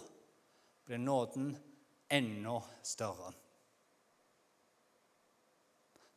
ble 0.85 0.99
nåden 1.01 1.55
enda 2.13 2.59
større. 2.85 3.31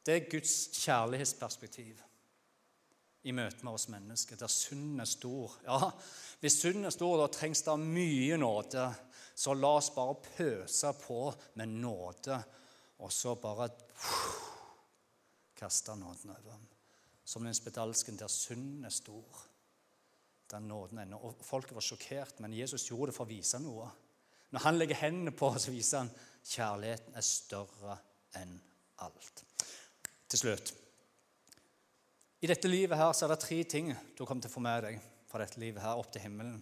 Det 0.04 0.18
er 0.18 0.26
Guds 0.28 0.56
kjærlighetsperspektiv 0.82 2.02
i 3.24 3.32
møte 3.32 3.64
med 3.64 3.78
oss 3.78 3.88
mennesker, 3.88 4.36
der 4.36 4.52
synden 4.52 5.00
er 5.00 5.08
stor. 5.08 5.56
Ja, 5.64 5.94
Hvis 6.44 6.60
synden 6.60 6.90
er 6.90 6.92
stor, 6.92 7.16
da 7.22 7.30
trengs 7.32 7.64
det 7.64 7.78
mye 7.80 8.36
nåde. 8.38 8.90
Så 9.36 9.56
la 9.56 9.72
oss 9.78 9.90
bare 9.96 10.20
pøse 10.36 10.92
på 11.06 11.22
med 11.56 11.72
nåde, 11.72 12.42
og 13.00 13.12
så 13.12 13.36
bare 13.40 13.70
kaste 15.56 15.96
nåden 15.96 16.36
over. 16.36 16.60
Som 17.24 17.48
den 17.48 17.56
spedalsken 17.56 18.20
der 18.20 18.28
synden 18.28 18.84
er 18.86 18.92
stor 18.92 19.48
den 20.54 20.68
nåden 20.70 21.02
ennå. 21.04 21.20
Og 21.20 21.44
folket 21.46 21.76
var 21.76 21.86
sjokkert, 21.86 22.40
men 22.44 22.56
Jesus 22.56 22.88
gjorde 22.90 23.12
det 23.12 23.18
for 23.18 23.26
å 23.28 23.34
vise 23.34 23.60
noe. 23.62 23.90
Når 24.54 24.66
han 24.68 24.78
legger 24.78 25.02
hendene 25.02 25.34
på 25.36 25.50
så 25.58 25.74
viser 25.74 26.04
han 26.04 26.12
kjærligheten 26.44 27.18
er 27.18 27.26
større 27.26 27.98
enn 28.38 28.54
alt. 29.06 29.44
Til 30.30 30.42
slutt 30.42 30.74
I 32.44 32.50
dette 32.50 32.70
livet 32.70 33.00
her 33.00 33.14
så 33.16 33.26
er 33.26 33.34
det 33.34 33.42
tre 33.46 33.60
ting 33.70 33.92
du 34.18 34.26
kommer 34.26 34.44
til 34.44 34.52
å 34.52 34.56
få 34.58 34.64
med 34.66 34.86
deg 34.86 35.02
fra 35.30 35.42
dette 35.42 35.62
livet 35.62 35.82
her 35.82 35.98
opp 35.98 36.12
til 36.14 36.26
himmelen. 36.26 36.60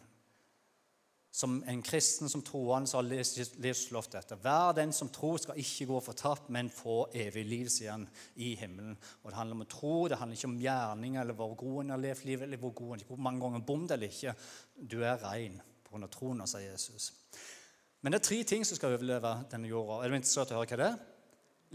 Som 1.31 1.61
en 1.63 1.79
kristen 1.81 2.27
som 2.29 2.41
troende 2.43 2.89
så 2.91 2.99
har 2.99 3.07
livslov 3.07 4.09
dette. 4.11 4.35
Hver 4.43 4.73
den 4.75 4.91
som 4.91 5.07
tror, 5.15 5.37
skal 5.39 5.59
ikke 5.59 5.87
gå 5.87 5.99
fortapt, 6.03 6.49
men 6.51 6.69
få 6.73 7.05
evig 7.15 7.45
liv, 7.47 7.69
sier 7.71 7.93
han, 7.93 8.03
i 8.35 8.51
himmelen. 8.59 8.97
Og 9.23 9.29
Det 9.31 9.37
handler 9.37 9.55
om 9.55 9.63
å 9.63 9.69
tro, 9.71 9.93
det 10.11 10.19
handler 10.19 10.37
ikke 10.37 10.51
om 10.51 10.59
gjerning 10.59 11.15
eller 11.21 11.37
hvor 11.39 11.55
god 11.55 11.79
en 11.85 11.95
har 11.95 12.03
levd 12.03 12.27
livet, 12.27 12.47
eller 12.49 12.59
hvor, 12.59 12.75
god, 12.75 13.07
hvor 13.07 13.23
mange 13.23 13.39
ganger 13.45 13.63
bom 13.71 13.87
eller 13.87 14.11
ikke. 14.11 14.35
Du 14.75 14.99
er 14.99 15.23
rein 15.23 15.55
pga. 15.87 16.11
troen, 16.11 16.43
sier 16.47 16.67
Jesus. 16.67 17.11
Men 18.01 18.11
det 18.11 18.21
er 18.21 18.27
tre 18.27 18.43
ting 18.43 18.67
som 18.67 18.75
skal 18.75 18.95
overleve 18.97 19.33
denne 19.51 19.71
jorda. 19.71 20.01
Er 20.03 20.11
du 20.11 20.19
interessert 20.19 20.51
i 20.51 20.55
å 20.55 20.59
høre 20.59 20.71
hva 20.73 20.83
det 20.83 20.91
er? 20.91 21.01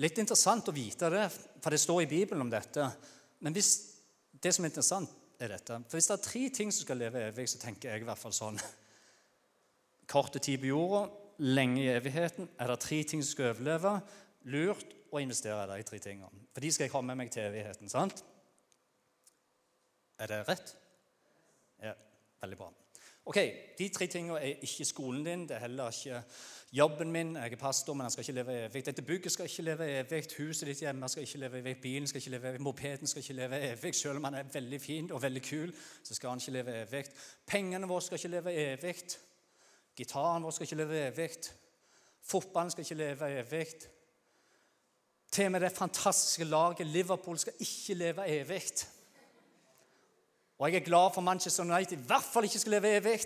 Litt 0.05 0.19
interessant 0.21 0.69
å 0.69 0.77
vite 0.77 1.09
det, 1.09 1.27
for 1.65 1.73
det 1.73 1.81
står 1.81 2.03
i 2.05 2.11
Bibelen 2.11 2.45
om 2.45 2.51
dette. 2.53 2.91
Men 3.41 3.57
hvis, 3.57 3.71
det 4.37 4.53
som 4.53 4.67
er 4.67 4.75
interessant, 4.75 5.23
er 5.41 5.53
dette. 5.53 5.79
For 5.89 5.97
hvis 5.97 6.09
det 6.11 6.17
er 6.17 6.25
tre 6.25 6.43
ting 6.53 6.73
som 6.73 6.85
skal 6.85 7.01
leve 7.01 7.23
evig, 7.31 7.47
så 7.49 7.61
tenker 7.61 7.93
jeg 7.93 8.05
i 8.05 8.09
hvert 8.09 8.21
fall 8.21 8.35
sånn 8.37 8.61
Korte 10.07 10.39
tid 10.39 10.59
på 10.63 10.71
jorda, 10.71 11.07
lenge 11.39 11.83
i 11.83 11.91
evigheten. 11.93 12.49
Er 12.59 12.71
det 12.71 12.81
tre 12.81 13.03
ting 13.03 13.25
som 13.25 13.33
skal 13.33 13.53
overleve? 13.53 13.99
Lurt 14.47 14.95
å 15.11 15.21
investere 15.23 15.67
i 15.75 15.83
de 15.83 15.89
tre 15.89 15.99
tingene. 16.03 16.47
For 16.55 16.63
de 16.63 16.73
skal 16.73 16.87
jeg 16.87 16.95
ha 16.95 17.03
med 17.03 17.19
meg 17.19 17.31
til 17.35 17.49
evigheten. 17.49 17.89
sant? 17.89 18.25
Er 20.19 20.27
det 20.27 20.49
rett? 20.49 20.77
Ja, 21.83 21.93
veldig 22.41 22.59
bra. 22.59 22.73
Ok, 23.27 23.39
De 23.79 23.89
tre 23.89 24.07
tingene 24.07 24.39
er 24.39 24.63
ikke 24.63 24.85
skolen 24.87 25.25
din, 25.27 25.49
det 25.49 25.57
er 25.57 25.65
heller 25.65 25.91
ikke 25.91 26.23
jobben 26.73 27.11
min. 27.13 27.37
Jeg 27.37 27.53
er 27.53 27.57
pastor, 27.57 27.95
men 27.95 28.05
han 28.07 28.11
skal 28.11 28.23
ikke 28.23 28.33
leve 28.33 28.55
evig. 28.65 28.87
Dette 28.87 29.03
bygget 29.03 29.33
skal 29.33 29.45
ikke 29.45 29.63
leve 29.63 29.89
evig. 29.99 30.23
Huset 30.39 30.69
ditt 30.69 30.81
hjemme 30.85 31.09
skal 31.09 31.23
ikke 31.23 31.39
leve 31.39 31.59
evig. 31.59 31.77
Bilen 31.83 32.07
skal 32.07 32.21
ikke 32.21 32.31
leve 32.31 32.49
evig. 32.49 32.61
Mopeden 32.61 33.07
skal 33.07 33.23
ikke 33.23 33.33
leve 33.41 33.61
evig. 33.73 33.95
Selv 33.95 34.17
om 34.17 34.25
han 34.25 34.35
er 34.35 34.53
veldig 34.53 34.81
fin 34.81 35.13
og 35.13 35.23
veldig 35.23 35.43
kul, 35.43 35.75
så 36.03 36.15
skal 36.15 36.31
han 36.31 36.39
ikke 36.39 36.53
leve 36.53 36.77
evig. 36.83 37.05
Pengene 37.47 37.89
våre 37.89 38.03
skal 38.03 38.19
ikke 38.21 38.35
leve 38.37 38.55
evig. 38.55 38.95
Gitaren 39.97 40.45
vår 40.45 40.51
skal 40.51 40.65
ikke 40.65 40.77
leve 40.83 40.99
evig. 41.09 41.31
Fotballen 42.23 42.71
skal 42.71 42.85
ikke 42.85 42.95
leve 42.95 43.31
evig. 43.41 43.67
Til 45.33 45.45
og 45.49 45.53
med 45.53 45.61
det 45.61 45.73
fantastiske 45.73 46.45
laget 46.45 46.87
Liverpool 46.87 47.39
skal 47.39 47.53
ikke 47.61 47.95
leve 47.95 48.29
evig. 48.29 48.63
Og 50.59 50.73
jeg 50.73 50.81
er 50.81 50.85
glad 50.85 51.11
for 51.15 51.21
Manchester 51.21 51.65
United 51.65 51.99
i 51.99 52.07
hvert 52.07 52.29
fall 52.33 52.45
ikke 52.45 52.59
skal 52.59 52.71
leve 52.71 52.97
evig. 52.97 53.21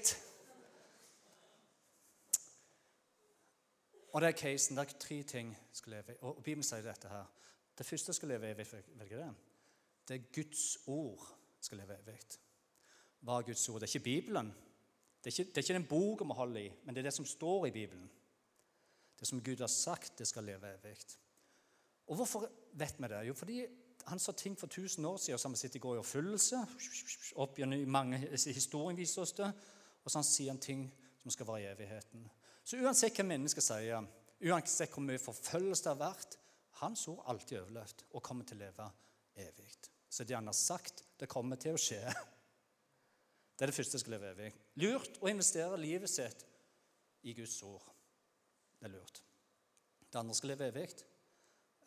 Og 4.12 4.20
det 4.20 4.28
er 4.28 4.38
casen. 4.38 4.76
Det 4.76 4.86
er 4.86 4.98
tre 4.98 5.22
ting 5.22 5.58
skal 5.72 5.92
leve 5.92 6.16
Og 6.20 6.42
Bibelen 6.44 6.66
sier 6.66 6.82
dette 6.82 7.08
her. 7.08 7.26
Det 7.78 7.86
første 7.86 8.12
skal 8.12 8.28
leve 8.28 8.50
evig. 8.50 8.66
Vet 8.72 9.10
det? 9.10 9.34
Det 10.08 10.16
er 10.16 10.32
Guds 10.34 10.78
ord 10.86 11.28
skal 11.60 11.78
leve 11.78 11.98
evig. 12.02 12.18
Hva 13.20 13.38
er 13.38 13.46
Guds 13.46 13.68
ord? 13.68 13.80
Det 13.80 13.88
er 13.88 13.96
ikke 13.96 14.04
Bibelen. 14.04 14.54
Det 15.20 15.30
er 15.30 15.36
ikke, 15.36 15.50
det 15.50 15.58
er 15.58 15.66
ikke 15.66 15.78
den 15.78 15.88
boka 15.88 16.24
vi 16.24 16.36
holder 16.36 16.60
i, 16.60 16.70
men 16.84 16.94
det 16.94 17.02
er 17.02 17.10
det 17.10 17.14
som 17.14 17.26
står 17.28 17.66
i 17.66 17.74
Bibelen. 17.74 18.10
Det 19.20 19.28
som 19.28 19.42
Gud 19.44 19.60
har 19.60 19.68
sagt, 19.68 20.18
det 20.18 20.28
skal 20.28 20.44
leve 20.44 20.70
evig. 20.78 20.96
Og 22.06 22.16
hvorfor 22.16 22.48
vet 22.72 22.96
vi 22.98 23.08
det? 23.08 23.26
Jo, 23.28 23.34
fordi 23.34 23.66
han 24.06 24.18
sa 24.18 24.32
ting 24.32 24.58
for 24.58 24.66
1000 24.66 25.06
år 25.06 25.16
siden 25.16 25.38
som 25.38 25.54
sitter 25.54 25.76
i 25.76 25.80
går 25.80 25.94
i 25.94 25.98
oppfyllelse. 25.98 26.62
Opp 27.36 27.58
mange 27.86 28.18
Historien 28.46 28.96
viser 28.96 29.22
oss 29.22 29.32
det. 29.32 29.52
Og 30.04 30.10
så 30.10 30.18
han 30.18 30.24
sier 30.24 30.50
han 30.50 30.58
ting 30.58 30.86
som 31.22 31.30
skal 31.30 31.46
være 31.46 31.60
i 31.60 31.72
evigheten. 31.74 32.24
Så 32.64 32.80
uansett 32.80 33.16
hva 33.18 33.26
mennesker 33.28 33.64
sier, 33.64 34.06
uansett 34.40 34.92
hvor 34.94 35.04
mye 35.04 35.20
forfølgelse 35.20 35.84
det 35.84 35.92
har 35.92 36.00
vært, 36.00 36.38
hans 36.80 37.06
ord 37.12 37.24
alltid 37.28 37.60
overlevd 37.60 38.04
og 38.10 38.22
kommer 38.24 38.48
til 38.48 38.56
å 38.56 38.64
leve 38.64 38.86
evig. 39.36 39.72
Så 40.08 40.24
det 40.24 40.34
han 40.34 40.48
har 40.48 40.56
sagt, 40.56 41.04
det 41.20 41.28
kommer 41.28 41.60
til 41.60 41.76
å 41.76 41.80
skje. 41.80 42.00
Det 43.60 43.66
er 43.66 43.68
det 43.74 43.76
første 43.76 43.98
jeg 43.98 44.00
skal 44.00 44.14
leve 44.14 44.28
evig. 44.32 44.46
Lurt 44.80 45.18
å 45.20 45.28
investere 45.28 45.76
livet 45.76 46.08
sitt 46.08 46.46
i 47.28 47.34
Guds 47.36 47.58
ord. 47.68 47.90
Det 48.80 48.86
er 48.88 48.94
lurt. 48.94 49.18
Det 50.00 50.16
andre 50.16 50.36
skal 50.38 50.54
leve 50.54 50.70
evig. 50.70 50.86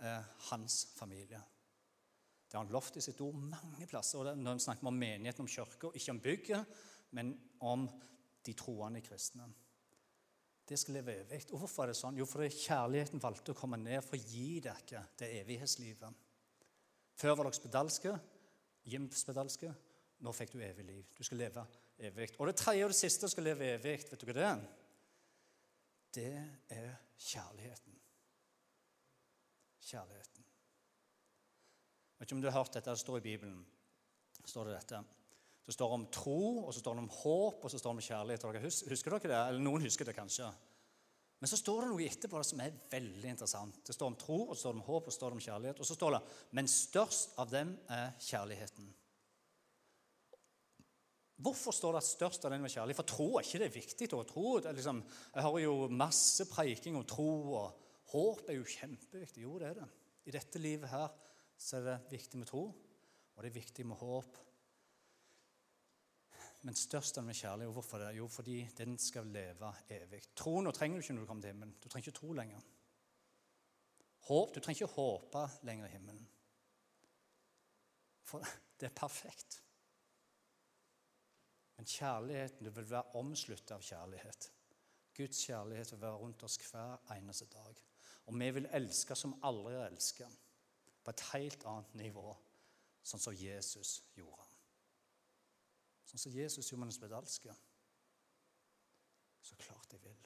Er 0.06 0.28
hans 0.52 0.76
familie. 0.94 1.40
Det 2.46 2.60
har 2.60 2.62
han 2.68 2.76
lovt 2.76 3.00
i 3.02 3.02
sitt 3.02 3.24
ord 3.26 3.40
mange 3.42 3.88
plasser. 3.90 4.22
og 4.22 4.38
Når 4.38 4.60
vi 4.60 4.66
snakker 4.68 4.86
om 4.92 5.00
menigheten, 5.02 5.42
om 5.42 5.50
kirka, 5.50 5.90
ikke 5.98 6.14
om 6.14 6.20
bygget, 6.22 6.76
men 7.18 7.32
om 7.66 7.88
de 8.46 8.54
troende 8.54 9.02
kristne. 9.02 9.48
Det 10.70 10.78
skal 10.78 11.00
leve 11.00 11.16
evig. 11.24 11.40
Og 11.56 11.64
hvorfor 11.64 11.88
er 11.88 11.90
det 11.90 11.98
sånn? 11.98 12.20
Jo, 12.22 12.28
fordi 12.30 12.52
kjærligheten 12.54 13.24
valgte 13.24 13.56
å 13.56 13.58
komme 13.58 13.82
ned 13.82 14.06
for 14.06 14.20
å 14.20 14.22
gi 14.22 14.60
dere 14.62 15.08
det 15.18 15.32
evighetslivet. 15.40 16.22
Før 17.18 17.34
var 17.34 17.50
dere 17.50 17.58
spedalske, 17.58 18.14
spedalske. 19.18 19.74
Nå 20.24 20.32
fikk 20.32 20.54
du 20.56 20.62
evig 20.64 20.86
liv. 20.88 21.08
Du 21.18 21.24
skal 21.26 21.42
leve 21.44 21.66
evig. 22.00 22.30
Og 22.40 22.48
det 22.48 22.56
tredje 22.60 22.86
og 22.86 22.94
det 22.94 23.00
siste 23.00 23.30
skal 23.32 23.48
leve 23.50 23.74
evig. 23.76 23.98
Vet 24.10 24.22
du 24.22 24.30
hva 24.30 24.38
det 24.38 24.46
er? 24.48 24.62
Det 26.14 26.30
er 26.72 26.94
kjærligheten. 27.18 27.98
Kjærligheten. 29.84 30.46
vet 32.20 32.30
ikke 32.30 32.38
om 32.38 32.44
du 32.44 32.48
har 32.48 32.56
hørt 32.62 32.74
dette, 32.78 32.90
det 32.90 33.04
står 33.04 33.20
i 33.20 33.26
Bibelen. 33.26 33.66
står 34.46 34.66
Det 34.66 34.78
dette. 34.78 35.04
Det 35.66 35.74
står 35.74 35.92
om 35.92 36.06
tro, 36.12 36.66
og 36.68 36.74
så 36.74 36.80
står 36.80 36.96
det 36.96 37.04
om 37.04 37.10
håp, 37.10 37.64
og 37.64 37.72
så 37.72 37.78
står 37.80 37.94
det 37.94 37.98
om 37.98 38.08
kjærlighet. 38.08 38.88
Husker 38.92 39.12
dere 39.12 39.32
det? 39.32 39.42
Eller 39.50 39.60
noen 39.64 39.84
husker 39.84 40.06
det 40.06 40.16
kanskje. 40.16 40.50
Men 41.40 41.52
så 41.52 41.60
står 41.60 41.82
det 41.82 41.92
noe 41.92 42.08
etterpå 42.08 42.40
som 42.48 42.60
er 42.64 42.76
veldig 42.92 43.30
interessant. 43.36 43.80
Det 43.84 43.96
står 43.96 44.12
om 44.12 44.20
tro, 44.20 44.42
og 44.48 44.56
så 44.56 44.62
står 44.62 44.76
det 44.76 44.80
om 44.80 44.88
håp, 44.88 45.08
og 45.08 45.12
så 45.12 45.20
står 45.20 45.32
det 45.32 45.40
om 45.40 45.46
kjærlighet. 45.48 45.80
Og 45.80 45.88
så 45.88 45.96
står 45.98 46.16
det 46.16 46.22
men 46.52 46.68
størst 46.72 47.36
av 47.40 47.52
dem 47.52 47.74
er 47.92 48.14
kjærligheten. 48.24 48.92
Hvorfor 51.41 51.74
står 51.74 51.96
det 51.96 52.04
at 52.04 52.08
størst 52.08 52.46
av 52.46 52.54
den 52.54 52.62
med 52.62 52.72
kjærlighet? 52.72 53.00
For 53.00 53.10
tro 53.10 53.28
er 53.38 53.48
ikke 53.48 53.63
det 53.63 53.74
viktig. 53.74 54.10
å 54.13 54.24
tro. 54.28 54.60
Liksom, 54.62 55.02
jeg 55.34 55.46
har 55.46 55.60
jo 55.63 55.74
masse 55.89 56.46
preiking 56.50 56.96
om 57.00 57.06
tro, 57.10 57.30
og 57.58 58.12
håp 58.13 58.50
er 58.50 58.60
jo 58.60 58.69
kjempeviktig. 58.69 59.43
Jo, 59.43 59.58
det 59.60 59.72
er 59.72 59.80
det. 59.82 59.89
I 60.30 60.36
dette 60.36 60.62
livet 60.62 60.91
her 60.93 61.10
så 61.60 61.80
er 61.80 61.88
det 61.88 62.00
viktig 62.13 62.39
med 62.39 62.50
tro, 62.50 62.67
og 63.34 63.41
det 63.41 63.50
er 63.50 63.58
viktig 63.58 63.86
med 63.88 64.00
håp. 64.00 64.38
Men 66.63 66.78
størst 66.80 67.17
av 67.17 67.24
den 67.24 67.32
med 67.32 67.39
kjærlighet. 67.39 67.74
Hvorfor 67.76 68.00
det? 68.00 68.13
Jo, 68.15 68.30
fordi 68.32 68.62
den 68.78 68.96
skal 69.02 69.28
leve 69.28 69.74
evig. 69.91 70.22
Tro 70.38 70.62
nå 70.63 70.72
trenger 70.72 71.00
du 71.00 71.04
ikke 71.04 71.17
når 71.17 71.26
du 71.26 71.32
kommer 71.32 71.43
til 71.43 71.52
himmelen. 71.52 71.74
Du 71.82 71.89
trenger 71.89 72.08
ikke 72.08 72.19
tro 72.22 72.38
lenger. 72.38 72.69
Håp, 74.30 74.54
Du 74.56 74.62
trenger 74.62 74.86
ikke 74.86 74.96
håpe 74.96 75.43
lenger 75.67 75.89
i 75.89 75.91
himmelen. 75.98 76.24
For 78.24 78.39
det 78.80 78.88
er 78.88 78.96
perfekt. 78.96 79.60
Men 81.84 81.88
kjærligheten, 81.88 82.65
du 82.65 82.69
vil 82.72 82.86
være 82.88 83.15
omsluttet 83.19 83.72
av 83.76 83.82
kjærlighet. 83.84 84.46
Guds 85.17 85.41
kjærlighet 85.43 85.89
vil 85.91 86.00
være 86.00 86.19
rundt 86.22 86.43
oss 86.48 86.56
hver 86.63 87.02
eneste 87.12 87.43
dag. 87.52 87.82
Og 88.26 88.38
vi 88.39 88.48
vil 88.56 88.69
elske 88.72 89.17
som 89.19 89.34
aldri 89.43 89.74
har 89.76 89.89
elsket, 89.89 90.38
på 91.04 91.12
et 91.12 91.24
helt 91.34 91.65
annet 91.67 91.98
nivå, 92.00 92.38
sånn 93.04 93.19
som 93.19 93.36
Jesus 93.36 93.98
gjorde. 94.15 94.48
Sånn 96.08 96.24
som 96.24 96.38
Jesus 96.38 96.72
gjorde 96.72 96.86
med 96.86 96.93
den 96.93 96.96
spedalske. 97.02 97.58
Så 99.43 99.60
klart 99.65 99.91
jeg 99.91 100.06
vil. 100.08 100.24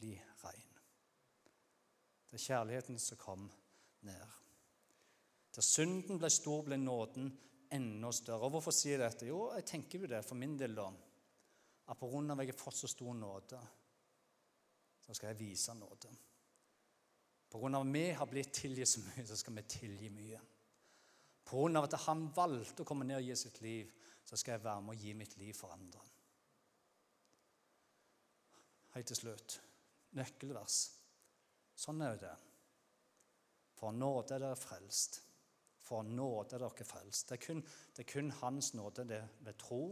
Bli 0.00 0.12
rein. 0.42 0.82
Det 2.26 2.40
er 2.40 2.46
kjærligheten 2.48 2.98
som 2.98 3.22
kom 3.22 3.46
ned. 4.02 4.36
Der 5.54 5.70
synden 5.70 6.18
ble 6.18 6.34
stor, 6.42 6.66
ble 6.66 6.82
nåden 6.82 7.30
enda 7.76 8.10
større. 8.14 8.46
Og 8.46 8.56
Hvorfor 8.56 8.74
sier 8.74 8.98
jeg 8.98 9.04
dette? 9.04 9.28
Jo, 9.28 9.48
jeg 9.56 9.66
tenker 9.68 10.04
jo 10.04 10.10
det 10.10 10.22
for 10.26 10.38
min 10.38 10.56
del, 10.60 10.76
da. 10.76 10.86
At 11.90 12.00
på 12.00 12.08
grunn 12.08 12.30
av 12.32 12.40
at 12.40 12.48
jeg 12.48 12.54
har 12.54 12.62
fått 12.62 12.78
så 12.78 12.88
stor 12.88 13.16
nåde, 13.18 13.60
så 15.04 15.16
skal 15.16 15.32
jeg 15.32 15.40
vise 15.42 15.74
nåde. 15.76 16.12
På 17.52 17.60
grunn 17.60 17.76
av 17.76 17.84
at 17.84 17.92
vi 17.94 18.04
har 18.18 18.30
blitt 18.30 18.54
tilgitt 18.56 18.90
så 18.90 19.02
mye, 19.04 19.26
så 19.28 19.36
skal 19.38 19.58
vi 19.58 19.66
tilgi 19.74 20.08
mye. 20.10 20.40
På 21.44 21.60
grunn 21.60 21.76
av 21.76 21.86
at 21.86 21.98
han 22.06 22.24
valgte 22.34 22.82
å 22.82 22.88
komme 22.88 23.06
ned 23.06 23.20
og 23.20 23.28
gi 23.28 23.36
sitt 23.36 23.60
liv, 23.62 23.92
så 24.24 24.38
skal 24.40 24.56
jeg 24.56 24.64
være 24.64 24.86
med 24.86 24.96
og 24.96 25.04
gi 25.04 25.12
mitt 25.18 25.36
liv 25.36 25.52
for 25.54 25.74
andre. 25.74 26.00
Helt 28.94 29.10
til 29.10 29.18
slutt 29.18 29.58
nøkkelvers. 30.14 30.78
Sånn 31.74 32.02
er 32.06 32.18
det. 32.18 32.34
For 33.74 33.92
nåde 33.92 34.36
er 34.36 34.44
dere 34.46 34.58
frelst 34.58 35.20
for 35.84 36.02
nåde 36.06 36.56
er 36.56 36.64
dere 36.64 36.86
frelst. 36.88 37.28
Det 37.28 37.36
er, 37.38 37.44
kun, 37.46 37.62
det 37.96 38.04
er 38.04 38.12
kun 38.12 38.30
Hans 38.40 38.72
nåde 38.74 39.04
det 39.08 39.22
ved 39.44 39.58
tro. 39.60 39.82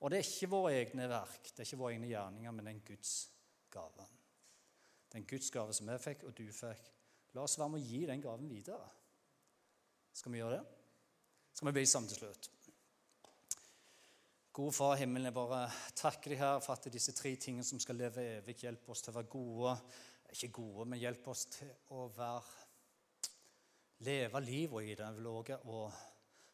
Og 0.00 0.10
det 0.10 0.18
er 0.18 0.28
ikke 0.28 0.52
våre 0.52 0.74
egne 0.76 1.08
verk, 1.08 1.50
det 1.50 1.62
er 1.62 1.68
ikke 1.68 1.80
våre 1.80 1.94
egne 1.96 2.10
gjerninger, 2.10 2.52
men 2.52 2.64
det 2.64 2.72
er 2.72 2.76
en 2.76 2.86
Guds 2.88 3.14
gave. 3.72 4.08
Det 5.06 5.18
er 5.18 5.22
en 5.22 5.30
Guds 5.30 5.50
gave 5.50 5.76
som 5.76 5.88
jeg 5.92 6.04
fikk, 6.04 6.26
og 6.28 6.36
du 6.36 6.44
fikk. 6.52 6.92
La 7.36 7.44
oss 7.44 7.58
være 7.60 7.74
med 7.74 7.84
å 7.84 7.88
gi 7.88 8.02
den 8.08 8.24
gaven 8.24 8.48
videre. 8.48 8.90
Skal 10.16 10.32
vi 10.32 10.40
gjøre 10.40 10.58
det? 10.58 10.76
Skal 11.56 11.68
vi 11.68 11.76
bli 11.76 11.86
sammen 11.88 12.08
til 12.12 12.20
slutt? 12.20 12.50
Gode 14.56 14.72
Far 14.72 14.94
i 14.96 15.02
himmelen, 15.02 15.28
jeg 15.28 15.36
bare 15.36 15.64
takker 15.96 16.32
deg 16.32 16.40
her 16.40 16.60
for 16.64 16.72
at 16.76 16.88
disse 16.92 17.12
tre 17.12 17.34
tingene 17.36 17.64
som 17.64 17.80
skal 17.80 17.98
leve 18.00 18.22
evig, 18.38 18.54
hjelper 18.64 18.94
oss 18.94 19.04
til 19.04 19.12
å 19.12 19.16
være 19.18 19.28
gode. 19.32 19.74
Ikke 20.32 20.48
gode, 20.56 20.86
men 20.88 21.00
hjelper 21.00 21.32
oss 21.34 21.44
til 21.52 21.72
å 21.92 22.06
være 22.16 22.65
leve 24.04 24.40
livet 24.44 24.82
i 24.82 24.94
det. 24.94 25.04
Jeg 25.04 25.16
vil 25.16 25.30
våge 25.30 25.58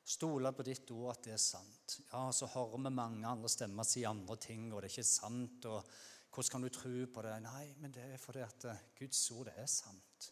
stole 0.04 0.52
på 0.52 0.66
ditt 0.66 0.90
ord 0.94 1.12
at 1.14 1.24
det 1.26 1.34
er 1.36 1.42
sant. 1.42 1.98
Ja, 2.12 2.30
Så 2.32 2.46
hører 2.46 2.78
vi 2.78 2.90
mange 2.90 3.26
andre 3.26 3.48
stemmer 3.48 3.86
si 3.86 4.04
andre 4.04 4.36
ting, 4.36 4.72
og 4.72 4.82
det 4.82 4.90
er 4.90 4.96
ikke 4.96 5.08
sant. 5.08 5.64
og 5.66 5.84
Hvordan 6.32 6.50
kan 6.50 6.62
du 6.62 6.68
tro 6.68 7.06
på 7.14 7.22
det? 7.22 7.34
Nei, 7.42 7.74
men 7.78 7.92
det 7.92 8.06
er 8.12 8.18
fordi 8.18 8.40
at 8.40 8.64
eh, 8.64 8.86
Guds 8.98 9.30
ord 9.30 9.50
det 9.50 9.58
er 9.58 9.66
sant. 9.66 10.30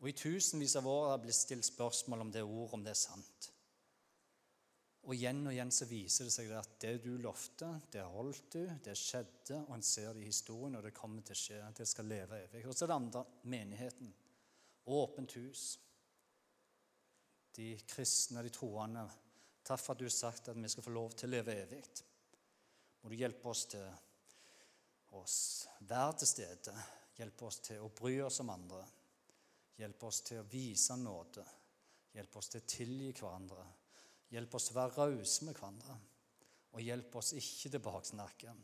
Og 0.00 0.08
I 0.08 0.16
tusenvis 0.16 0.76
av 0.76 0.86
år 0.86 1.10
har 1.10 1.18
det 1.18 1.26
blitt 1.26 1.38
stilt 1.38 1.64
spørsmål 1.64 2.24
om 2.24 2.32
det 2.32 2.42
ordet, 2.42 2.72
om 2.74 2.84
det 2.84 2.92
er 2.92 3.00
sant. 3.00 3.50
Og 5.06 5.14
igjen 5.14 5.44
og 5.46 5.54
igjen 5.54 5.70
så 5.70 5.86
viser 5.86 6.26
det 6.26 6.34
seg 6.34 6.50
at 6.58 6.72
det 6.82 6.96
du 7.04 7.12
lovte, 7.22 7.68
det 7.92 8.02
holdt 8.10 8.56
du, 8.56 8.64
det 8.82 8.96
skjedde, 8.98 9.60
og 9.68 9.76
en 9.76 9.84
ser 9.86 10.16
det 10.16 10.24
i 10.24 10.30
historien, 10.32 10.74
og 10.76 10.82
det 10.82 10.96
kommer 10.96 11.22
til 11.22 11.36
å 11.36 11.38
skje. 11.38 11.60
Det 11.78 11.86
skal 11.86 12.10
leve 12.10 12.40
evig. 12.48 12.64
Og 12.66 12.74
så 12.74 12.84
er 12.84 12.90
det 12.90 12.96
andre 12.96 13.22
menigheten. 13.46 14.10
Åpent 14.86 15.36
hus. 15.36 15.78
De 17.56 17.70
kristne, 17.88 18.42
de 18.42 18.52
troende. 18.54 19.06
Takk 19.66 19.80
for 19.82 19.94
at 19.94 20.02
du 20.02 20.06
har 20.06 20.14
sagt 20.14 20.50
at 20.52 20.58
vi 20.58 20.70
skal 20.70 20.86
få 20.86 20.94
lov 20.94 21.16
til 21.16 21.30
å 21.30 21.36
leve 21.36 21.56
evig. 21.64 21.82
Må 23.02 23.10
du 23.10 23.16
hjelpe 23.18 23.50
oss 23.50 23.64
til 23.72 23.86
å 25.16 25.24
være 25.88 26.20
til 26.20 26.30
stede. 26.30 26.76
Hjelpe 27.16 27.48
oss 27.48 27.62
til 27.64 27.82
å 27.82 27.90
bry 27.96 28.18
oss 28.26 28.42
om 28.44 28.52
andre. 28.52 28.84
Hjelpe 29.80 30.06
oss 30.08 30.22
til 30.26 30.42
å 30.42 30.48
vise 30.50 30.96
nåde. 31.00 31.44
Hjelpe 32.14 32.38
oss 32.40 32.52
til 32.52 32.62
å 32.62 32.70
tilgi 32.76 33.10
hverandre 33.16 33.66
Hjelp 34.34 34.56
oss 34.58 34.66
til 34.68 34.74
å 34.74 34.80
være 34.80 35.06
rause 35.06 35.46
med 35.46 35.54
hverandre. 35.54 35.96
Og 36.74 36.82
hjelp 36.82 37.14
oss 37.20 37.32
ikke 37.38 37.70
til 37.72 37.82
baksnakke. 37.82 38.54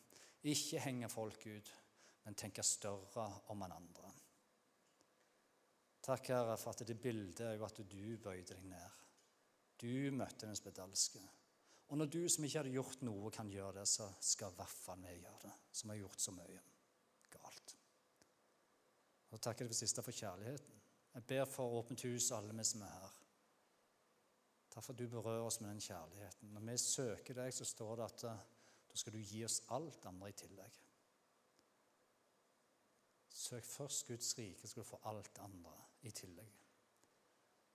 Ikke 0.50 0.82
henge 0.82 1.10
folk 1.10 1.46
ut, 1.46 1.70
men 2.24 2.38
tenke 2.38 2.64
større 2.66 3.28
om 3.54 3.62
en 3.62 3.76
andre. 3.78 4.10
Takk, 6.02 6.32
Herre, 6.34 6.56
for 6.58 6.74
at 6.74 6.82
det 6.86 6.98
bildet 6.98 7.44
er 7.46 7.54
jo 7.54 7.66
at 7.66 7.78
du 7.78 8.02
bøyde 8.18 8.56
deg 8.56 8.66
ned. 8.66 8.98
Du 9.78 10.10
møtte 10.14 10.48
den 10.48 10.58
spedalske. 10.58 11.22
Og 11.92 11.98
når 11.98 12.10
du 12.10 12.20
som 12.30 12.44
ikke 12.46 12.58
hadde 12.58 12.74
gjort 12.74 13.02
noe, 13.06 13.30
kan 13.30 13.50
gjøre 13.50 13.80
det, 13.80 13.86
så 13.90 14.08
skal 14.20 14.50
i 14.50 14.58
hvert 14.58 14.78
fall 14.84 15.02
vi 15.04 15.14
gjøre 15.18 15.42
det, 15.44 15.54
som 15.78 15.92
har 15.92 16.00
gjort 16.00 16.24
så 16.24 16.34
mye 16.34 16.62
galt. 17.34 17.74
Og 19.30 19.40
takker 19.40 19.66
deg 19.66 19.74
for 19.74 19.82
siste 19.82 20.04
for 20.04 20.16
kjærligheten. 20.16 20.78
Jeg 21.12 21.26
ber 21.28 21.44
for 21.50 21.76
åpent 21.78 22.06
hus, 22.08 22.30
alle 22.32 22.56
vi 22.56 22.64
som 22.64 22.82
er 22.86 22.94
her. 22.96 23.18
Takk 24.72 24.86
for 24.86 24.94
at 24.94 25.02
du 25.02 25.08
berører 25.12 25.44
oss 25.44 25.60
med 25.60 25.68
den 25.68 25.84
kjærligheten. 25.84 26.54
Når 26.54 26.64
vi 26.70 26.78
søker 26.80 27.36
deg, 27.36 27.52
så 27.52 27.68
står 27.68 27.98
det 28.00 28.06
at 28.08 28.24
eh, 28.30 28.46
da 28.88 29.00
skal 29.00 29.12
du 29.12 29.20
gi 29.20 29.42
oss 29.44 29.60
alt 29.76 30.06
andre 30.08 30.32
i 30.32 30.36
tillegg. 30.36 30.78
Søk 33.32 33.64
først 33.64 34.06
Guds 34.06 34.38
rike, 34.38 34.60
så 34.60 34.68
skal 34.68 34.82
du 34.82 34.88
få 34.88 35.00
alt 35.04 35.38
andre 35.38 35.72
i 36.02 36.10
tillegg. 36.10 36.52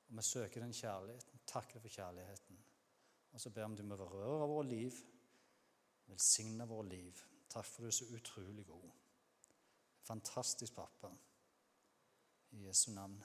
Og 0.07 0.17
Vi 0.17 0.21
søker 0.21 0.61
den 0.61 0.73
kjærligheten. 0.73 1.39
Takker 1.47 1.79
for 1.79 1.87
kjærligheten. 1.87 2.59
Og 3.31 3.41
så 3.41 3.49
ber 3.49 3.61
vi 3.61 3.65
om 3.65 3.75
du 3.75 3.83
må 3.83 3.95
berøre 3.95 4.47
våre 4.47 4.67
liv, 4.67 4.91
velsigne 6.07 6.67
våre 6.67 6.87
liv. 6.89 7.23
Takk 7.49 7.65
for 7.65 7.81
du 7.81 7.87
er 7.87 7.91
så 7.91 8.05
utrolig 8.15 8.65
god. 8.65 8.89
Fantastisk 10.03 10.75
pappa. 10.75 11.11
I 12.51 12.67
Jesu 12.67 12.91
navn. 12.91 13.23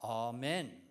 Amen. 0.00 0.87